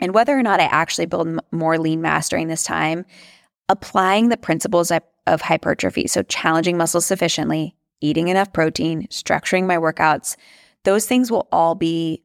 And 0.00 0.14
whether 0.14 0.36
or 0.36 0.42
not 0.42 0.60
I 0.60 0.64
actually 0.64 1.06
build 1.06 1.38
more 1.52 1.78
lean 1.78 2.02
mass 2.02 2.28
during 2.28 2.48
this 2.48 2.64
time, 2.64 3.04
applying 3.68 4.28
the 4.28 4.36
principles 4.36 4.90
of 4.90 5.40
hypertrophy, 5.40 6.08
so 6.08 6.22
challenging 6.22 6.76
muscles 6.76 7.06
sufficiently, 7.06 7.76
eating 8.00 8.28
enough 8.28 8.52
protein, 8.52 9.06
structuring 9.08 9.66
my 9.66 9.76
workouts, 9.76 10.36
those 10.84 11.06
things 11.06 11.30
will 11.30 11.46
all 11.52 11.74
be 11.74 12.22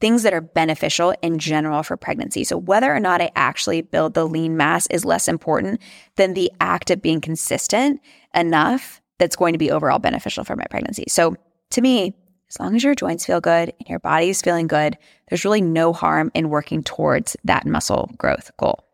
things 0.00 0.22
that 0.22 0.34
are 0.34 0.40
beneficial 0.40 1.14
in 1.22 1.38
general 1.38 1.82
for 1.82 1.96
pregnancy. 1.96 2.44
So 2.44 2.56
whether 2.56 2.94
or 2.94 3.00
not 3.00 3.20
I 3.20 3.30
actually 3.34 3.80
build 3.80 4.14
the 4.14 4.26
lean 4.26 4.56
mass 4.56 4.86
is 4.88 5.04
less 5.04 5.26
important 5.28 5.80
than 6.16 6.34
the 6.34 6.52
act 6.60 6.90
of 6.90 7.02
being 7.02 7.20
consistent 7.20 8.00
enough 8.34 9.00
that's 9.18 9.36
going 9.36 9.54
to 9.54 9.58
be 9.58 9.70
overall 9.70 9.98
beneficial 9.98 10.44
for 10.44 10.56
my 10.56 10.66
pregnancy. 10.70 11.04
So 11.08 11.36
to 11.70 11.80
me, 11.80 12.14
as 12.50 12.58
long 12.58 12.74
as 12.74 12.82
your 12.82 12.94
joints 12.94 13.26
feel 13.26 13.40
good 13.40 13.72
and 13.78 13.88
your 13.88 13.98
body 13.98 14.30
is 14.30 14.40
feeling 14.40 14.66
good, 14.66 14.96
there's 15.28 15.44
really 15.44 15.60
no 15.60 15.92
harm 15.92 16.30
in 16.34 16.48
working 16.48 16.82
towards 16.82 17.36
that 17.44 17.66
muscle 17.66 18.10
growth 18.16 18.50
goal. 18.56 18.84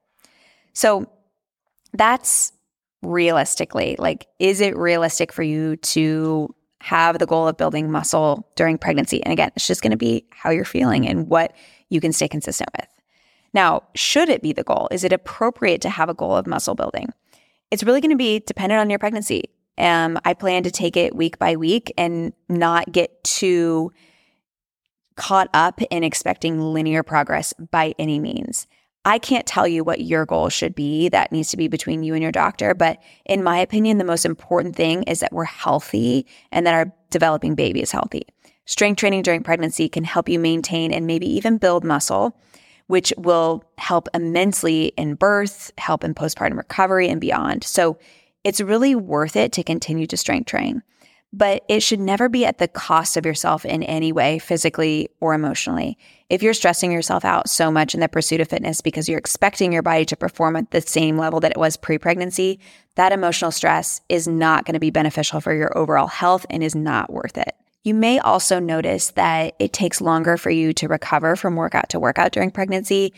So 0.72 1.08
that's 1.92 2.52
realistically 3.02 3.96
like, 3.98 4.26
is 4.38 4.60
it 4.60 4.76
realistic 4.76 5.32
for 5.32 5.42
you 5.42 5.76
to 5.76 6.52
have 6.80 7.18
the 7.18 7.26
goal 7.26 7.46
of 7.46 7.56
building 7.56 7.90
muscle 7.90 8.46
during 8.56 8.76
pregnancy? 8.76 9.22
And 9.22 9.32
again, 9.32 9.52
it's 9.54 9.66
just 9.66 9.82
going 9.82 9.92
to 9.92 9.96
be 9.96 10.26
how 10.30 10.50
you're 10.50 10.64
feeling 10.64 11.06
and 11.08 11.28
what 11.28 11.54
you 11.90 12.00
can 12.00 12.12
stay 12.12 12.28
consistent 12.28 12.70
with. 12.76 12.88
Now, 13.52 13.84
should 13.94 14.28
it 14.28 14.42
be 14.42 14.52
the 14.52 14.64
goal? 14.64 14.88
Is 14.90 15.04
it 15.04 15.12
appropriate 15.12 15.80
to 15.82 15.90
have 15.90 16.08
a 16.08 16.14
goal 16.14 16.36
of 16.36 16.46
muscle 16.46 16.74
building? 16.74 17.10
It's 17.70 17.84
really 17.84 18.00
going 18.00 18.10
to 18.10 18.16
be 18.16 18.40
dependent 18.40 18.80
on 18.80 18.90
your 18.90 18.98
pregnancy. 18.98 19.44
Um, 19.76 20.18
I 20.24 20.34
plan 20.34 20.62
to 20.64 20.70
take 20.70 20.96
it 20.96 21.14
week 21.14 21.38
by 21.38 21.56
week 21.56 21.92
and 21.96 22.32
not 22.48 22.92
get 22.92 23.22
too 23.24 23.92
caught 25.16 25.48
up 25.54 25.80
in 25.90 26.04
expecting 26.04 26.60
linear 26.60 27.02
progress 27.02 27.52
by 27.70 27.94
any 27.98 28.18
means. 28.18 28.66
I 29.04 29.18
can't 29.18 29.46
tell 29.46 29.68
you 29.68 29.84
what 29.84 30.00
your 30.00 30.24
goal 30.24 30.48
should 30.48 30.74
be. 30.74 31.10
That 31.10 31.30
needs 31.30 31.50
to 31.50 31.58
be 31.58 31.68
between 31.68 32.02
you 32.02 32.14
and 32.14 32.22
your 32.22 32.32
doctor. 32.32 32.74
But 32.74 33.02
in 33.26 33.44
my 33.44 33.58
opinion, 33.58 33.98
the 33.98 34.04
most 34.04 34.24
important 34.24 34.76
thing 34.76 35.02
is 35.02 35.20
that 35.20 35.32
we're 35.32 35.44
healthy 35.44 36.26
and 36.50 36.66
that 36.66 36.74
our 36.74 36.92
developing 37.10 37.54
baby 37.54 37.82
is 37.82 37.92
healthy. 37.92 38.26
Strength 38.64 38.98
training 38.98 39.22
during 39.22 39.42
pregnancy 39.42 39.90
can 39.90 40.04
help 40.04 40.28
you 40.28 40.38
maintain 40.38 40.90
and 40.90 41.06
maybe 41.06 41.26
even 41.26 41.58
build 41.58 41.84
muscle, 41.84 42.34
which 42.86 43.12
will 43.18 43.62
help 43.76 44.08
immensely 44.14 44.86
in 44.96 45.16
birth, 45.16 45.70
help 45.76 46.02
in 46.02 46.14
postpartum 46.14 46.56
recovery, 46.56 47.08
and 47.08 47.20
beyond. 47.20 47.62
So 47.62 47.98
it's 48.44 48.60
really 48.60 48.94
worth 48.94 49.36
it 49.36 49.52
to 49.52 49.64
continue 49.64 50.06
to 50.06 50.16
strength 50.16 50.46
train. 50.46 50.82
But 51.32 51.64
it 51.68 51.82
should 51.82 51.98
never 51.98 52.28
be 52.28 52.46
at 52.46 52.58
the 52.58 52.68
cost 52.68 53.16
of 53.16 53.26
yourself 53.26 53.64
in 53.64 53.82
any 53.82 54.12
way, 54.12 54.38
physically 54.38 55.08
or 55.18 55.34
emotionally. 55.34 55.98
If 56.30 56.44
you're 56.44 56.54
stressing 56.54 56.92
yourself 56.92 57.24
out 57.24 57.50
so 57.50 57.72
much 57.72 57.92
in 57.92 57.98
the 57.98 58.08
pursuit 58.08 58.40
of 58.40 58.46
fitness 58.46 58.80
because 58.80 59.08
you're 59.08 59.18
expecting 59.18 59.72
your 59.72 59.82
body 59.82 60.04
to 60.04 60.16
perform 60.16 60.54
at 60.54 60.70
the 60.70 60.80
same 60.80 61.18
level 61.18 61.40
that 61.40 61.50
it 61.50 61.58
was 61.58 61.76
pre 61.76 61.98
pregnancy, 61.98 62.60
that 62.94 63.10
emotional 63.10 63.50
stress 63.50 64.00
is 64.08 64.28
not 64.28 64.64
going 64.64 64.74
to 64.74 64.80
be 64.80 64.90
beneficial 64.90 65.40
for 65.40 65.52
your 65.52 65.76
overall 65.76 66.06
health 66.06 66.46
and 66.50 66.62
is 66.62 66.76
not 66.76 67.12
worth 67.12 67.36
it. 67.36 67.56
You 67.82 67.94
may 67.94 68.20
also 68.20 68.60
notice 68.60 69.10
that 69.10 69.56
it 69.58 69.72
takes 69.72 70.00
longer 70.00 70.36
for 70.36 70.50
you 70.50 70.72
to 70.74 70.88
recover 70.88 71.34
from 71.34 71.56
workout 71.56 71.88
to 71.90 72.00
workout 72.00 72.30
during 72.30 72.50
pregnancy 72.50 73.12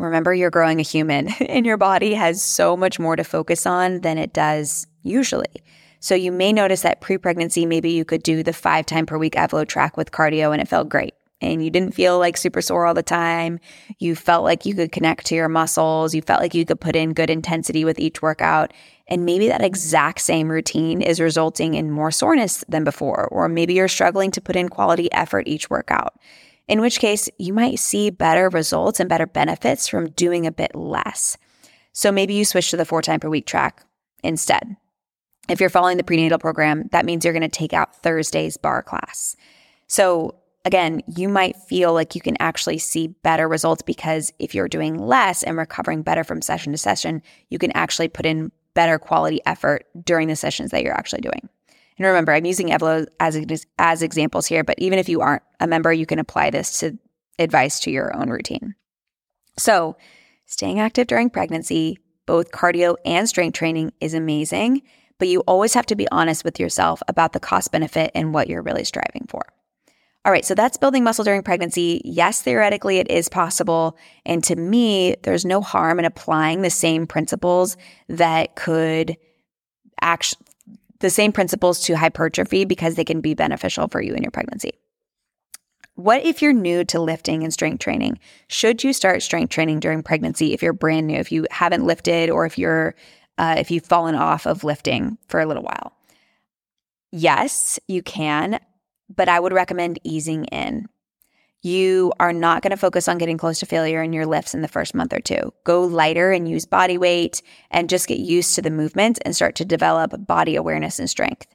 Remember, 0.00 0.34
you're 0.34 0.50
growing 0.50 0.80
a 0.80 0.84
human 0.84 1.28
and 1.40 1.66
your 1.66 1.76
body 1.76 2.14
has 2.14 2.42
so 2.42 2.76
much 2.76 2.98
more 2.98 3.16
to 3.16 3.24
focus 3.24 3.66
on 3.66 4.00
than 4.00 4.18
it 4.18 4.32
does 4.32 4.86
usually. 5.02 5.62
So 6.00 6.14
you 6.14 6.32
may 6.32 6.52
notice 6.52 6.82
that 6.82 7.00
pre 7.00 7.18
pregnancy, 7.18 7.66
maybe 7.66 7.90
you 7.90 8.04
could 8.04 8.22
do 8.22 8.42
the 8.42 8.52
five 8.52 8.86
time 8.86 9.06
per 9.06 9.18
week 9.18 9.34
Evlo 9.34 9.68
track 9.68 9.96
with 9.96 10.10
cardio 10.10 10.52
and 10.52 10.60
it 10.60 10.68
felt 10.68 10.88
great. 10.88 11.14
And 11.42 11.64
you 11.64 11.70
didn't 11.70 11.94
feel 11.94 12.18
like 12.18 12.36
super 12.36 12.60
sore 12.60 12.84
all 12.84 12.92
the 12.92 13.02
time. 13.02 13.60
You 13.98 14.14
felt 14.14 14.44
like 14.44 14.66
you 14.66 14.74
could 14.74 14.92
connect 14.92 15.24
to 15.26 15.34
your 15.34 15.48
muscles. 15.48 16.14
You 16.14 16.20
felt 16.20 16.40
like 16.40 16.54
you 16.54 16.66
could 16.66 16.80
put 16.80 16.96
in 16.96 17.14
good 17.14 17.30
intensity 17.30 17.82
with 17.84 17.98
each 17.98 18.20
workout. 18.20 18.72
And 19.08 19.24
maybe 19.24 19.48
that 19.48 19.62
exact 19.62 20.20
same 20.20 20.50
routine 20.50 21.00
is 21.00 21.18
resulting 21.18 21.74
in 21.74 21.90
more 21.90 22.10
soreness 22.10 22.62
than 22.68 22.84
before. 22.84 23.26
Or 23.28 23.48
maybe 23.48 23.74
you're 23.74 23.88
struggling 23.88 24.30
to 24.32 24.40
put 24.40 24.54
in 24.54 24.68
quality 24.68 25.10
effort 25.12 25.48
each 25.48 25.70
workout 25.70 26.14
in 26.68 26.80
which 26.80 27.00
case 27.00 27.28
you 27.38 27.52
might 27.52 27.78
see 27.78 28.10
better 28.10 28.48
results 28.48 29.00
and 29.00 29.08
better 29.08 29.26
benefits 29.26 29.88
from 29.88 30.10
doing 30.10 30.46
a 30.46 30.52
bit 30.52 30.74
less. 30.74 31.36
So 31.92 32.12
maybe 32.12 32.34
you 32.34 32.44
switch 32.44 32.70
to 32.70 32.76
the 32.76 32.84
four 32.84 33.02
time 33.02 33.20
per 33.20 33.28
week 33.28 33.46
track 33.46 33.84
instead. 34.22 34.76
If 35.48 35.60
you're 35.60 35.70
following 35.70 35.96
the 35.96 36.04
prenatal 36.04 36.38
program, 36.38 36.88
that 36.92 37.04
means 37.04 37.24
you're 37.24 37.34
going 37.34 37.42
to 37.42 37.48
take 37.48 37.72
out 37.72 38.02
Thursday's 38.02 38.56
barre 38.56 38.82
class. 38.82 39.34
So 39.88 40.36
again, 40.64 41.02
you 41.16 41.28
might 41.28 41.56
feel 41.56 41.92
like 41.92 42.14
you 42.14 42.20
can 42.20 42.36
actually 42.38 42.78
see 42.78 43.08
better 43.08 43.48
results 43.48 43.82
because 43.82 44.32
if 44.38 44.54
you're 44.54 44.68
doing 44.68 44.98
less 44.98 45.42
and 45.42 45.56
recovering 45.56 46.02
better 46.02 46.22
from 46.22 46.42
session 46.42 46.72
to 46.72 46.78
session, 46.78 47.22
you 47.48 47.58
can 47.58 47.72
actually 47.72 48.08
put 48.08 48.26
in 48.26 48.52
better 48.74 48.98
quality 48.98 49.40
effort 49.46 49.86
during 50.04 50.28
the 50.28 50.36
sessions 50.36 50.70
that 50.70 50.82
you're 50.82 50.96
actually 50.96 51.22
doing. 51.22 51.48
And 52.00 52.06
remember, 52.06 52.32
I'm 52.32 52.46
using 52.46 52.68
Evlo 52.68 53.06
as 53.20 53.38
as 53.78 54.00
examples 54.00 54.46
here, 54.46 54.64
but 54.64 54.76
even 54.78 54.98
if 54.98 55.06
you 55.06 55.20
aren't 55.20 55.42
a 55.60 55.66
member, 55.66 55.92
you 55.92 56.06
can 56.06 56.18
apply 56.18 56.48
this 56.48 56.78
to 56.80 56.96
advice 57.38 57.78
to 57.80 57.90
your 57.90 58.16
own 58.16 58.30
routine. 58.30 58.74
So, 59.58 59.98
staying 60.46 60.80
active 60.80 61.08
during 61.08 61.28
pregnancy, 61.28 61.98
both 62.24 62.52
cardio 62.52 62.96
and 63.04 63.28
strength 63.28 63.58
training 63.58 63.92
is 64.00 64.14
amazing, 64.14 64.80
but 65.18 65.28
you 65.28 65.40
always 65.40 65.74
have 65.74 65.84
to 65.86 65.94
be 65.94 66.08
honest 66.10 66.42
with 66.42 66.58
yourself 66.58 67.02
about 67.06 67.34
the 67.34 67.40
cost 67.40 67.70
benefit 67.70 68.12
and 68.14 68.32
what 68.32 68.48
you're 68.48 68.62
really 68.62 68.84
striving 68.84 69.26
for. 69.28 69.42
All 70.24 70.32
right, 70.32 70.44
so 70.46 70.54
that's 70.54 70.78
building 70.78 71.04
muscle 71.04 71.24
during 71.24 71.42
pregnancy. 71.42 72.00
Yes, 72.02 72.40
theoretically, 72.40 72.96
it 72.96 73.10
is 73.10 73.28
possible. 73.28 73.98
And 74.24 74.42
to 74.44 74.56
me, 74.56 75.16
there's 75.22 75.44
no 75.44 75.60
harm 75.60 75.98
in 75.98 76.06
applying 76.06 76.62
the 76.62 76.70
same 76.70 77.06
principles 77.06 77.76
that 78.08 78.56
could 78.56 79.18
actually 80.00 80.46
the 81.00 81.10
same 81.10 81.32
principles 81.32 81.80
to 81.80 81.96
hypertrophy 81.96 82.64
because 82.64 82.94
they 82.94 83.04
can 83.04 83.20
be 83.20 83.34
beneficial 83.34 83.88
for 83.88 84.00
you 84.00 84.14
in 84.14 84.22
your 84.22 84.30
pregnancy. 84.30 84.72
What 85.94 86.24
if 86.24 86.40
you're 86.40 86.52
new 86.52 86.84
to 86.84 87.00
lifting 87.00 87.42
and 87.42 87.52
strength 87.52 87.80
training? 87.80 88.18
Should 88.48 88.84
you 88.84 88.92
start 88.92 89.22
strength 89.22 89.50
training 89.50 89.80
during 89.80 90.02
pregnancy 90.02 90.54
if 90.54 90.62
you're 90.62 90.72
brand 90.72 91.08
new, 91.08 91.16
if 91.16 91.30
you 91.30 91.46
haven't 91.50 91.84
lifted, 91.84 92.30
or 92.30 92.46
if 92.46 92.56
you're 92.56 92.94
uh, 93.36 93.56
if 93.58 93.70
you've 93.70 93.84
fallen 93.84 94.14
off 94.14 94.46
of 94.46 94.64
lifting 94.64 95.18
for 95.28 95.40
a 95.40 95.46
little 95.46 95.62
while? 95.62 95.92
Yes, 97.12 97.78
you 97.88 98.02
can, 98.02 98.60
but 99.14 99.28
I 99.28 99.40
would 99.40 99.52
recommend 99.52 99.98
easing 100.04 100.44
in. 100.46 100.88
You 101.62 102.12
are 102.18 102.32
not 102.32 102.62
going 102.62 102.70
to 102.70 102.76
focus 102.78 103.06
on 103.06 103.18
getting 103.18 103.36
close 103.36 103.58
to 103.60 103.66
failure 103.66 104.02
in 104.02 104.14
your 104.14 104.24
lifts 104.24 104.54
in 104.54 104.62
the 104.62 104.68
first 104.68 104.94
month 104.94 105.12
or 105.12 105.20
two. 105.20 105.52
Go 105.64 105.84
lighter 105.84 106.32
and 106.32 106.48
use 106.48 106.64
body 106.64 106.96
weight 106.96 107.42
and 107.70 107.90
just 107.90 108.08
get 108.08 108.18
used 108.18 108.54
to 108.54 108.62
the 108.62 108.70
movement 108.70 109.18
and 109.24 109.36
start 109.36 109.56
to 109.56 109.64
develop 109.66 110.26
body 110.26 110.56
awareness 110.56 110.98
and 110.98 111.10
strength. 111.10 111.46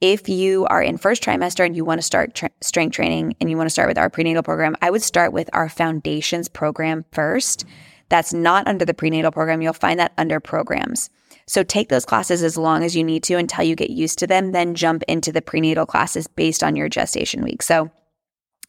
If 0.00 0.28
you 0.28 0.66
are 0.70 0.82
in 0.82 0.98
first 0.98 1.22
trimester 1.22 1.64
and 1.64 1.76
you 1.76 1.84
want 1.84 1.98
to 1.98 2.02
start 2.02 2.34
tra- 2.34 2.50
strength 2.60 2.94
training 2.94 3.36
and 3.40 3.48
you 3.48 3.56
want 3.56 3.66
to 3.66 3.72
start 3.72 3.88
with 3.88 3.96
our 3.96 4.10
prenatal 4.10 4.42
program, 4.42 4.76
I 4.82 4.90
would 4.90 5.02
start 5.02 5.32
with 5.32 5.48
our 5.52 5.68
foundations 5.68 6.48
program 6.48 7.04
first. 7.12 7.64
That's 8.08 8.34
not 8.34 8.66
under 8.66 8.84
the 8.84 8.92
prenatal 8.92 9.30
program. 9.30 9.62
You'll 9.62 9.72
find 9.72 10.00
that 10.00 10.12
under 10.18 10.40
programs. 10.40 11.10
So 11.46 11.62
take 11.62 11.90
those 11.90 12.04
classes 12.04 12.42
as 12.42 12.56
long 12.56 12.82
as 12.82 12.96
you 12.96 13.04
need 13.04 13.22
to 13.24 13.34
until 13.34 13.64
you 13.64 13.76
get 13.76 13.90
used 13.90 14.18
to 14.18 14.26
them, 14.26 14.52
then 14.52 14.74
jump 14.74 15.04
into 15.06 15.30
the 15.30 15.42
prenatal 15.42 15.86
classes 15.86 16.26
based 16.26 16.64
on 16.64 16.74
your 16.74 16.88
gestation 16.88 17.42
week. 17.42 17.62
So 17.62 17.90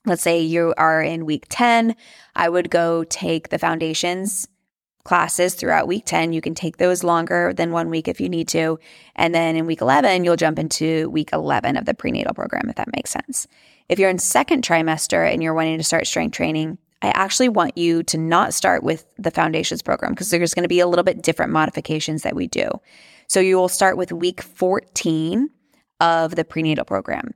let's 0.05 0.21
say 0.21 0.41
you 0.41 0.73
are 0.77 1.01
in 1.01 1.25
week 1.25 1.45
10, 1.49 1.95
I 2.35 2.49
would 2.49 2.69
go 2.69 3.03
take 3.03 3.49
the 3.49 3.59
foundations 3.59 4.47
classes 5.05 5.53
throughout 5.53 5.87
week 5.87 6.03
10. 6.05 6.33
You 6.33 6.41
can 6.41 6.55
take 6.55 6.77
those 6.77 7.03
longer 7.03 7.53
than 7.53 7.71
one 7.71 7.89
week 7.89 8.07
if 8.07 8.19
you 8.19 8.27
need 8.27 8.47
to. 8.49 8.79
And 9.15 9.33
then 9.33 9.55
in 9.55 9.65
week 9.65 9.81
11, 9.81 10.25
you'll 10.25 10.35
jump 10.35 10.59
into 10.59 11.09
week 11.11 11.29
11 11.31 11.77
of 11.77 11.85
the 11.85 11.93
prenatal 11.93 12.33
program, 12.33 12.69
if 12.69 12.75
that 12.75 12.93
makes 12.93 13.11
sense. 13.11 13.47
If 13.87 13.99
you're 13.99 14.09
in 14.09 14.19
second 14.19 14.63
trimester 14.63 15.31
and 15.31 15.41
you're 15.41 15.53
wanting 15.53 15.77
to 15.77 15.83
start 15.83 16.07
strength 16.07 16.35
training, 16.35 16.79
I 17.01 17.09
actually 17.09 17.49
want 17.49 17.77
you 17.77 18.01
to 18.03 18.17
not 18.17 18.53
start 18.53 18.83
with 18.83 19.05
the 19.17 19.29
foundations 19.29 19.83
program 19.83 20.13
because 20.13 20.31
there's 20.31 20.55
going 20.55 20.63
to 20.63 20.69
be 20.69 20.79
a 20.79 20.87
little 20.87 21.03
bit 21.03 21.21
different 21.21 21.51
modifications 21.51 22.23
that 22.23 22.35
we 22.35 22.47
do. 22.47 22.67
So 23.27 23.39
you 23.39 23.57
will 23.57 23.69
start 23.69 23.95
with 23.95 24.11
week 24.11 24.41
14 24.41 25.49
of 25.99 26.35
the 26.35 26.43
prenatal 26.43 26.83
program. 26.85 27.33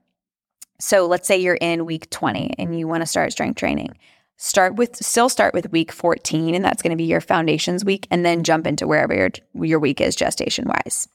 So 0.80 1.06
let's 1.06 1.28
say 1.28 1.38
you're 1.38 1.58
in 1.60 1.86
week 1.86 2.10
20 2.10 2.54
and 2.58 2.78
you 2.78 2.88
want 2.88 3.02
to 3.02 3.06
start 3.06 3.32
strength 3.32 3.56
training. 3.56 3.96
Start 4.36 4.76
with 4.76 4.96
still 4.96 5.28
start 5.28 5.52
with 5.52 5.70
week 5.70 5.92
14 5.92 6.54
and 6.54 6.64
that's 6.64 6.82
going 6.82 6.90
to 6.90 6.96
be 6.96 7.04
your 7.04 7.20
foundations 7.20 7.84
week 7.84 8.06
and 8.10 8.24
then 8.24 8.42
jump 8.42 8.66
into 8.66 8.86
wherever 8.86 9.14
your 9.14 9.30
your 9.54 9.78
week 9.78 10.00
is 10.00 10.16
gestation 10.16 10.66
wise. 10.66 11.06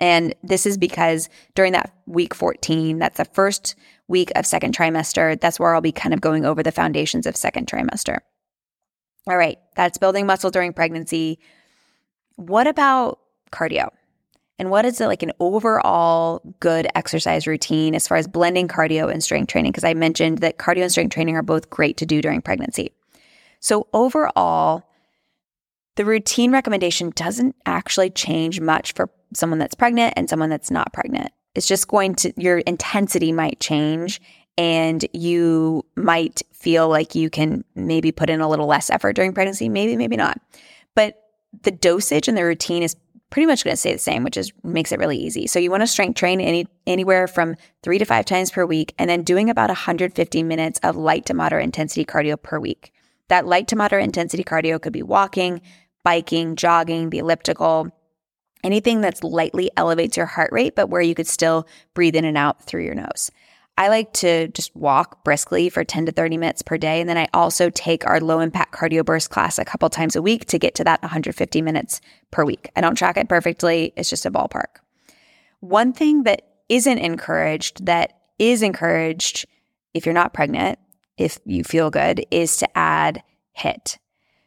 And 0.00 0.34
this 0.42 0.66
is 0.66 0.76
because 0.76 1.28
during 1.54 1.72
that 1.72 1.94
week 2.06 2.34
14, 2.34 2.98
that's 2.98 3.16
the 3.16 3.24
first 3.26 3.76
week 4.08 4.32
of 4.34 4.44
second 4.44 4.76
trimester, 4.76 5.40
that's 5.40 5.60
where 5.60 5.74
I'll 5.74 5.80
be 5.80 5.92
kind 5.92 6.12
of 6.12 6.20
going 6.20 6.44
over 6.44 6.62
the 6.62 6.72
foundations 6.72 7.26
of 7.26 7.36
second 7.36 7.68
trimester. 7.68 8.18
All 9.28 9.36
right, 9.36 9.58
that's 9.76 9.96
building 9.96 10.26
muscle 10.26 10.50
during 10.50 10.72
pregnancy. 10.72 11.38
What 12.36 12.66
about 12.66 13.20
cardio? 13.52 13.90
And 14.58 14.70
what 14.70 14.84
is 14.84 15.00
it 15.00 15.06
like 15.06 15.22
an 15.22 15.32
overall 15.40 16.40
good 16.60 16.86
exercise 16.94 17.46
routine 17.46 17.94
as 17.94 18.06
far 18.06 18.16
as 18.16 18.28
blending 18.28 18.68
cardio 18.68 19.10
and 19.10 19.22
strength 19.22 19.48
training? 19.48 19.72
Because 19.72 19.84
I 19.84 19.94
mentioned 19.94 20.38
that 20.38 20.58
cardio 20.58 20.82
and 20.82 20.90
strength 20.92 21.12
training 21.12 21.36
are 21.36 21.42
both 21.42 21.70
great 21.70 21.96
to 21.98 22.06
do 22.06 22.22
during 22.22 22.40
pregnancy. 22.40 22.92
So, 23.60 23.88
overall, 23.92 24.84
the 25.96 26.04
routine 26.04 26.52
recommendation 26.52 27.10
doesn't 27.14 27.56
actually 27.66 28.10
change 28.10 28.60
much 28.60 28.92
for 28.92 29.10
someone 29.32 29.58
that's 29.58 29.74
pregnant 29.74 30.14
and 30.16 30.28
someone 30.28 30.50
that's 30.50 30.70
not 30.70 30.92
pregnant. 30.92 31.32
It's 31.54 31.66
just 31.66 31.88
going 31.88 32.14
to, 32.16 32.32
your 32.36 32.58
intensity 32.58 33.32
might 33.32 33.60
change 33.60 34.20
and 34.56 35.04
you 35.12 35.84
might 35.96 36.42
feel 36.52 36.88
like 36.88 37.14
you 37.14 37.30
can 37.30 37.64
maybe 37.74 38.12
put 38.12 38.30
in 38.30 38.40
a 38.40 38.48
little 38.48 38.66
less 38.66 38.90
effort 38.90 39.14
during 39.14 39.32
pregnancy, 39.32 39.68
maybe, 39.68 39.96
maybe 39.96 40.16
not. 40.16 40.40
But 40.94 41.20
the 41.62 41.70
dosage 41.70 42.28
and 42.28 42.36
the 42.36 42.44
routine 42.44 42.82
is 42.82 42.96
pretty 43.34 43.46
much 43.46 43.64
going 43.64 43.72
to 43.72 43.76
stay 43.76 43.92
the 43.92 43.98
same, 43.98 44.22
which 44.22 44.36
is 44.36 44.52
makes 44.62 44.92
it 44.92 44.98
really 45.00 45.18
easy. 45.18 45.48
So 45.48 45.58
you 45.58 45.68
want 45.68 45.80
to 45.80 45.88
strength 45.88 46.16
train 46.16 46.40
any 46.40 46.68
anywhere 46.86 47.26
from 47.26 47.56
3 47.82 47.98
to 47.98 48.04
5 48.04 48.24
times 48.24 48.52
per 48.52 48.64
week 48.64 48.94
and 48.96 49.10
then 49.10 49.24
doing 49.24 49.50
about 49.50 49.70
150 49.70 50.42
minutes 50.44 50.78
of 50.84 50.94
light 50.94 51.26
to 51.26 51.34
moderate 51.34 51.64
intensity 51.64 52.04
cardio 52.04 52.40
per 52.40 52.60
week. 52.60 52.92
That 53.30 53.44
light 53.44 53.66
to 53.68 53.76
moderate 53.76 54.04
intensity 54.04 54.44
cardio 54.44 54.80
could 54.80 54.92
be 54.92 55.02
walking, 55.02 55.62
biking, 56.04 56.54
jogging, 56.54 57.10
the 57.10 57.18
elliptical, 57.18 57.90
anything 58.62 59.00
that's 59.00 59.24
lightly 59.24 59.68
elevates 59.76 60.16
your 60.16 60.26
heart 60.26 60.52
rate 60.52 60.76
but 60.76 60.88
where 60.88 61.02
you 61.02 61.16
could 61.16 61.26
still 61.26 61.66
breathe 61.92 62.14
in 62.14 62.24
and 62.24 62.38
out 62.38 62.62
through 62.62 62.84
your 62.84 62.94
nose. 62.94 63.32
I 63.76 63.88
like 63.88 64.12
to 64.14 64.48
just 64.48 64.74
walk 64.76 65.24
briskly 65.24 65.68
for 65.68 65.82
10 65.82 66.06
to 66.06 66.12
30 66.12 66.36
minutes 66.36 66.62
per 66.62 66.78
day. 66.78 67.00
And 67.00 67.08
then 67.08 67.18
I 67.18 67.28
also 67.34 67.70
take 67.70 68.06
our 68.06 68.20
low 68.20 68.38
impact 68.40 68.72
cardio 68.72 69.04
burst 69.04 69.30
class 69.30 69.58
a 69.58 69.64
couple 69.64 69.88
times 69.90 70.14
a 70.14 70.22
week 70.22 70.46
to 70.46 70.58
get 70.58 70.76
to 70.76 70.84
that 70.84 71.02
150 71.02 71.60
minutes 71.60 72.00
per 72.30 72.44
week. 72.44 72.70
I 72.76 72.80
don't 72.80 72.94
track 72.94 73.16
it 73.16 73.28
perfectly, 73.28 73.92
it's 73.96 74.10
just 74.10 74.26
a 74.26 74.30
ballpark. 74.30 74.78
One 75.60 75.92
thing 75.92 76.22
that 76.22 76.42
isn't 76.68 76.98
encouraged, 76.98 77.86
that 77.86 78.12
is 78.38 78.62
encouraged 78.62 79.46
if 79.92 80.06
you're 80.06 80.12
not 80.12 80.34
pregnant, 80.34 80.78
if 81.16 81.38
you 81.44 81.64
feel 81.64 81.90
good, 81.90 82.24
is 82.30 82.56
to 82.58 82.78
add 82.78 83.22
HIIT. 83.58 83.98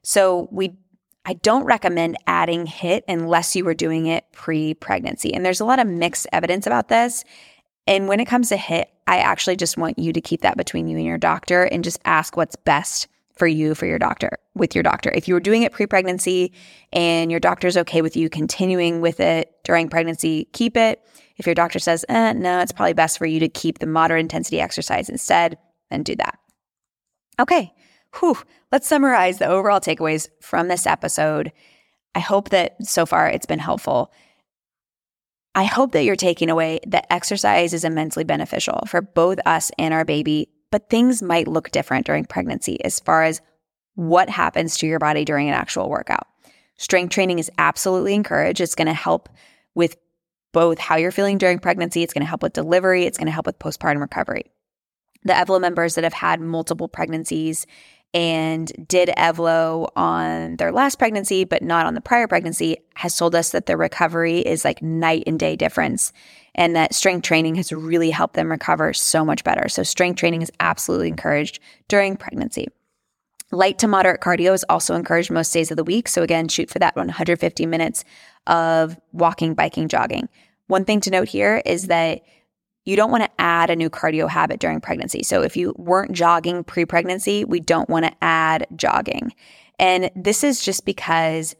So 0.04 0.48
we 0.52 0.78
I 1.26 1.34
don't 1.34 1.66
recommend 1.66 2.16
adding 2.26 2.66
HIIT 2.66 3.02
unless 3.10 3.54
you 3.54 3.66
were 3.66 3.74
doing 3.74 4.06
it 4.06 4.24
pre 4.32 4.74
pregnancy. 4.74 5.34
And 5.34 5.46
there's 5.46 5.60
a 5.60 5.66
lot 5.66 5.80
of 5.80 5.86
mixed 5.86 6.26
evidence 6.32 6.66
about 6.66 6.88
this. 6.88 7.26
And 7.86 8.08
when 8.08 8.22
it 8.22 8.26
comes 8.26 8.48
to 8.50 8.56
HIIT, 8.56 8.86
I 9.08 9.20
actually 9.20 9.56
just 9.56 9.78
want 9.78 9.98
you 9.98 10.14
to 10.14 10.22
keep 10.22 10.42
that 10.42 10.58
between 10.58 10.88
you 10.88 10.98
and 10.98 11.06
your 11.06 11.18
doctor 11.18 11.64
and 11.64 11.84
just 11.84 12.00
ask 12.06 12.36
what's 12.36 12.56
best 12.56 13.08
for 13.36 13.48
you 13.48 13.76
for 13.76 13.86
your 13.86 14.00
doctor 14.00 14.38
with 14.56 14.76
your 14.76 14.84
doctor. 14.84 15.12
If 15.14 15.28
you 15.28 15.34
were 15.34 15.40
doing 15.40 15.64
it 15.64 15.72
pre-pregnancy 15.72 16.52
and 16.92 17.32
your 17.32 17.40
doctor's 17.40 17.78
okay 17.78 18.02
with 18.02 18.18
you 18.18 18.30
continuing 18.30 19.00
with 19.00 19.20
it 19.20 19.52
during 19.64 19.90
pregnancy, 19.90 20.50
keep 20.54 20.76
it. 20.76 21.02
If 21.38 21.46
your 21.46 21.56
doctor 21.56 21.80
says, 21.80 22.04
eh, 22.10 22.34
no, 22.34 22.60
it's 22.60 22.72
probably 22.72 22.94
best 22.94 23.18
for 23.18 23.28
you 23.28 23.40
to 23.40 23.48
keep 23.48 23.80
the 23.80 23.86
moderate 23.86 24.22
intensity 24.22 24.60
exercise 24.60 25.08
instead, 25.08 25.58
then 25.92 26.04
do 26.04 26.16
that. 26.16 26.40
Okay, 27.40 27.74
Whew. 28.20 28.38
let's 28.72 28.88
summarize 28.88 29.38
the 29.38 29.48
overall 29.48 29.80
takeaways 29.80 30.28
from 30.42 30.68
this 30.68 30.88
episode. 30.88 31.52
I 32.16 32.20
hope 32.20 32.50
that 32.50 32.76
so 32.84 33.06
far 33.06 33.30
it's 33.30 33.46
been 33.46 33.60
helpful. 33.60 34.12
I 35.58 35.64
hope 35.64 35.94
that 35.94 36.04
you're 36.04 36.16
taking 36.16 36.52
away 36.52 36.82
that 36.86 37.12
exercise 37.12 37.74
is 37.74 37.84
immensely 37.84 38.24
beneficial 38.24 38.84
for 38.86 39.02
both 39.02 39.40
us 39.44 39.72
and 39.80 39.92
our 39.92 40.06
baby, 40.06 40.50
but 40.70 40.88
things 40.88 41.24
might 41.24 41.48
look 41.48 41.72
different 41.72 42.06
during 42.06 42.26
pregnancy 42.26 42.80
as 42.86 43.00
far 43.00 43.24
as 43.24 43.42
what 43.96 44.30
happens 44.30 44.78
to 44.78 44.86
your 44.86 45.00
body 45.00 45.26
during 45.26 45.48
an 45.48 45.56
actual 45.56 45.90
workout. 45.90 46.28
Strength 46.78 47.12
training 47.12 47.40
is 47.40 47.50
absolutely 47.58 48.14
encouraged. 48.14 48.62
It's 48.62 48.76
going 48.76 48.86
to 48.86 48.94
help 48.94 49.30
with 49.74 49.98
both 50.54 50.78
how 50.78 50.96
you're 50.96 51.10
feeling 51.10 51.40
during 51.40 51.58
pregnancy, 51.58 52.04
it's 52.04 52.14
going 52.14 52.22
to 52.22 52.30
help 52.30 52.44
with 52.44 52.54
delivery, 52.54 53.06
it's 53.06 53.18
going 53.18 53.26
to 53.26 53.32
help 53.32 53.48
with 53.48 53.58
postpartum 53.58 54.00
recovery. 54.00 54.52
The 55.24 55.34
Evlo 55.34 55.60
members 55.60 55.96
that 55.96 56.04
have 56.04 56.14
had 56.14 56.40
multiple 56.40 56.88
pregnancies 56.88 57.66
and 58.14 58.72
did 58.88 59.10
Evlo 59.10 59.90
on 59.96 60.56
their 60.58 60.72
last 60.72 60.98
pregnancy, 60.98 61.44
but 61.44 61.62
not 61.62 61.86
on 61.86 61.94
the 61.94 62.02
prior 62.02 62.28
pregnancy, 62.28 62.78
has 62.96 63.16
told 63.18 63.36
us 63.36 63.52
that 63.52 63.66
their 63.66 63.78
recovery 63.78 64.40
is 64.40 64.66
like 64.66 64.82
night 64.82 65.24
and 65.28 65.40
day 65.40 65.56
difference 65.56 66.14
and 66.58 66.76
that 66.76 66.96
strength 66.96 67.24
training 67.24 67.56
has 67.56 67.72
really 67.72 68.10
helped 68.10 68.34
them 68.34 68.50
recover 68.50 68.92
so 68.94 69.24
much 69.24 69.44
better. 69.44 69.70
So, 69.70 69.84
strength 69.84 70.18
training 70.18 70.42
is 70.42 70.52
absolutely 70.60 71.10
encouraged 71.10 71.60
during 71.88 72.18
pregnancy. 72.18 72.68
Light 73.52 73.78
to 73.80 73.88
moderate 73.88 74.20
cardio 74.20 74.54
is 74.54 74.66
also 74.68 74.96
encouraged 74.96 75.32
most 75.32 75.54
days 75.54 75.72
of 75.72 75.78
the 75.78 75.84
week. 75.84 76.08
So, 76.08 76.24
again, 76.24 76.48
shoot 76.48 76.70
for 76.70 76.80
that 76.80 76.96
150 76.96 77.66
minutes 77.66 78.04
of 78.48 78.98
walking, 79.14 79.54
biking, 79.54 79.88
jogging. 79.88 80.28
One 80.66 80.84
thing 80.84 81.00
to 81.02 81.12
note 81.12 81.30
here 81.30 81.62
is 81.66 81.88
that 81.88 82.22
you 82.88 82.96
don't 82.96 83.12
want 83.12 83.24
to 83.24 83.30
add 83.38 83.70
a 83.70 83.76
new 83.76 83.90
cardio 83.90 84.30
habit 84.30 84.62
during 84.62 84.80
pregnancy. 84.80 85.22
So 85.22 85.42
if 85.42 85.58
you 85.58 85.76
weren't 85.78 86.14
jogging 86.14 86.64
pre 86.64 86.86
pregnancy, 86.86 87.44
we 87.44 87.60
don't 87.60 87.90
want 87.90 88.06
to 88.06 88.14
add 88.22 88.66
jogging. 88.76 89.34
And 89.78 90.10
this 90.16 90.42
is 90.42 90.62
just 90.62 90.86
because 90.86 91.54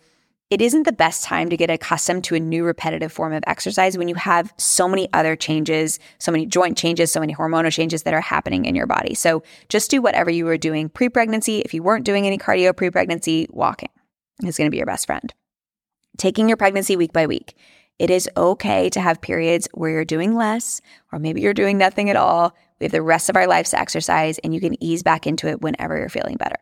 it 0.50 0.62
isn't 0.62 0.84
the 0.84 0.94
best 0.94 1.26
time 1.26 1.50
to 1.50 1.58
get 1.58 1.70
accustomed 1.70 2.24
to 2.24 2.36
a 2.36 2.40
new 2.40 2.64
repetitive 2.64 3.12
form 3.12 3.34
of 3.34 3.44
exercise 3.46 3.98
when 3.98 4.08
you 4.08 4.16
have 4.16 4.54
so 4.58 4.88
many 4.88 5.10
other 5.12 5.36
changes, 5.36 6.00
so 6.18 6.32
many 6.32 6.46
joint 6.46 6.78
changes, 6.78 7.12
so 7.12 7.20
many 7.20 7.36
hormonal 7.36 7.74
changes 7.74 8.04
that 8.04 8.14
are 8.14 8.22
happening 8.22 8.64
in 8.64 8.74
your 8.74 8.88
body. 8.88 9.14
So 9.14 9.44
just 9.68 9.92
do 9.92 10.02
whatever 10.02 10.32
you 10.32 10.46
were 10.46 10.58
doing 10.58 10.88
pre 10.88 11.10
pregnancy. 11.10 11.60
If 11.60 11.74
you 11.74 11.84
weren't 11.84 12.06
doing 12.06 12.26
any 12.26 12.38
cardio 12.38 12.74
pre 12.74 12.90
pregnancy, 12.90 13.48
walking 13.50 13.90
is 14.46 14.58
going 14.58 14.68
to 14.68 14.72
be 14.72 14.78
your 14.78 14.86
best 14.86 15.06
friend. 15.06 15.34
Taking 16.18 16.48
your 16.48 16.58
pregnancy 16.58 16.96
week 16.96 17.12
by 17.12 17.28
week. 17.28 17.58
It 18.00 18.10
is 18.12 18.30
okay 18.38 18.90
to 18.92 19.02
have 19.02 19.22
periods 19.22 19.68
where 19.74 19.90
you're 19.90 20.06
doing 20.06 20.36
less, 20.36 20.82
or 21.12 21.20
maybe 21.20 21.42
you're 21.42 21.54
doing 21.54 21.78
nothing 21.78 22.10
at 22.10 22.16
all. 22.16 22.56
We 22.80 22.86
have 22.86 22.92
the 22.92 23.02
rest 23.02 23.30
of 23.30 23.36
our 23.36 23.48
lives 23.48 23.72
to 23.72 23.80
exercise, 23.80 24.38
and 24.40 24.54
you 24.54 24.60
can 24.60 24.82
ease 24.84 25.02
back 25.02 25.26
into 25.26 25.48
it 25.48 25.62
whenever 25.62 25.98
you're 25.98 26.10
feeling 26.10 26.38
better. 26.38 26.58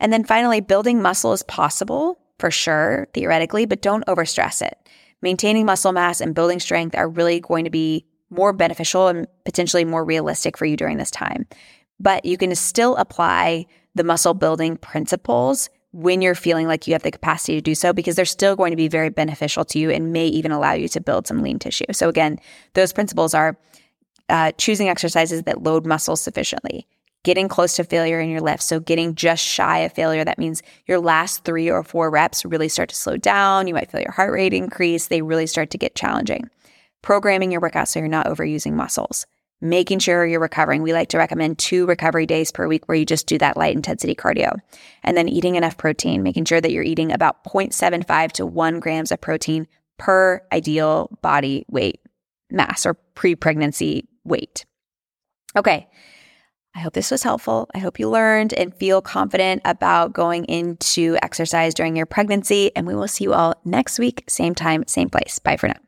And 0.00 0.12
then 0.12 0.24
finally, 0.24 0.60
building 0.60 1.02
muscle 1.02 1.32
is 1.32 1.42
possible 1.42 2.18
for 2.38 2.50
sure, 2.50 3.08
theoretically, 3.12 3.66
but 3.66 3.82
don't 3.82 4.06
overstress 4.06 4.62
it. 4.62 4.78
Maintaining 5.22 5.66
muscle 5.66 5.92
mass 5.92 6.20
and 6.20 6.34
building 6.34 6.60
strength 6.60 6.94
are 6.94 7.08
really 7.08 7.40
going 7.40 7.64
to 7.64 7.70
be 7.70 8.06
more 8.30 8.52
beneficial 8.52 9.08
and 9.08 9.26
potentially 9.44 9.84
more 9.84 10.04
realistic 10.04 10.56
for 10.56 10.66
you 10.66 10.76
during 10.76 10.98
this 10.98 11.10
time. 11.10 11.46
But 11.98 12.24
you 12.24 12.36
can 12.36 12.54
still 12.54 12.96
apply 12.96 13.66
the 13.94 14.04
muscle 14.04 14.34
building 14.34 14.76
principles 14.76 15.70
when 15.92 16.20
you're 16.20 16.34
feeling 16.34 16.66
like 16.66 16.86
you 16.86 16.92
have 16.92 17.02
the 17.02 17.10
capacity 17.10 17.54
to 17.54 17.60
do 17.60 17.74
so 17.74 17.92
because 17.92 18.16
they're 18.16 18.24
still 18.24 18.56
going 18.56 18.70
to 18.70 18.76
be 18.76 18.88
very 18.88 19.08
beneficial 19.08 19.64
to 19.64 19.78
you 19.78 19.90
and 19.90 20.12
may 20.12 20.26
even 20.26 20.52
allow 20.52 20.72
you 20.72 20.88
to 20.88 21.00
build 21.00 21.26
some 21.26 21.42
lean 21.42 21.58
tissue. 21.58 21.86
So 21.92 22.08
again, 22.08 22.38
those 22.74 22.92
principles 22.92 23.32
are 23.34 23.56
uh, 24.28 24.52
choosing 24.58 24.88
exercises 24.88 25.42
that 25.44 25.62
load 25.62 25.86
muscles 25.86 26.20
sufficiently, 26.20 26.86
getting 27.22 27.48
close 27.48 27.76
to 27.76 27.84
failure 27.84 28.20
in 28.20 28.28
your 28.28 28.40
lifts. 28.40 28.66
So, 28.66 28.80
getting 28.80 29.14
just 29.14 29.42
shy 29.42 29.78
of 29.78 29.92
failure. 29.92 30.24
That 30.24 30.38
means 30.38 30.62
your 30.86 30.98
last 30.98 31.44
three 31.44 31.70
or 31.70 31.82
four 31.82 32.10
reps 32.10 32.44
really 32.44 32.68
start 32.68 32.88
to 32.88 32.96
slow 32.96 33.16
down. 33.16 33.66
You 33.66 33.74
might 33.74 33.90
feel 33.90 34.00
your 34.00 34.12
heart 34.12 34.32
rate 34.32 34.52
increase. 34.52 35.06
They 35.06 35.22
really 35.22 35.46
start 35.46 35.70
to 35.70 35.78
get 35.78 35.94
challenging. 35.94 36.50
Programming 37.02 37.52
your 37.52 37.60
workout 37.60 37.88
so 37.88 38.00
you're 38.00 38.08
not 38.08 38.26
overusing 38.26 38.72
muscles. 38.72 39.26
Making 39.60 40.00
sure 40.00 40.26
you're 40.26 40.40
recovering. 40.40 40.82
We 40.82 40.92
like 40.92 41.08
to 41.08 41.18
recommend 41.18 41.58
two 41.58 41.86
recovery 41.86 42.26
days 42.26 42.52
per 42.52 42.68
week 42.68 42.88
where 42.88 42.96
you 42.96 43.06
just 43.06 43.26
do 43.26 43.38
that 43.38 43.56
light 43.56 43.74
intensity 43.74 44.14
cardio. 44.14 44.58
And 45.02 45.16
then 45.16 45.28
eating 45.28 45.56
enough 45.56 45.78
protein, 45.78 46.22
making 46.22 46.44
sure 46.44 46.60
that 46.60 46.72
you're 46.72 46.82
eating 46.82 47.10
about 47.10 47.42
0.75 47.44 48.32
to 48.32 48.46
1 48.46 48.80
grams 48.80 49.10
of 49.10 49.20
protein 49.20 49.66
per 49.98 50.42
ideal 50.52 51.16
body 51.22 51.64
weight 51.70 52.00
mass 52.50 52.86
or 52.86 52.94
pre 53.14 53.34
pregnancy 53.34 54.08
weight. 54.24 54.66
Okay. 55.56 55.88
I 56.74 56.80
hope 56.80 56.92
this 56.92 57.10
was 57.10 57.22
helpful. 57.22 57.70
I 57.74 57.78
hope 57.78 57.98
you 57.98 58.10
learned 58.10 58.52
and 58.52 58.74
feel 58.74 59.00
confident 59.00 59.62
about 59.64 60.12
going 60.12 60.44
into 60.44 61.16
exercise 61.22 61.72
during 61.72 61.96
your 61.96 62.04
pregnancy. 62.04 62.70
And 62.76 62.86
we 62.86 62.94
will 62.94 63.08
see 63.08 63.24
you 63.24 63.32
all 63.32 63.54
next 63.64 63.98
week, 63.98 64.24
same 64.28 64.54
time, 64.54 64.84
same 64.86 65.08
place. 65.08 65.38
Bye 65.38 65.56
for 65.56 65.68
now. 65.68 65.85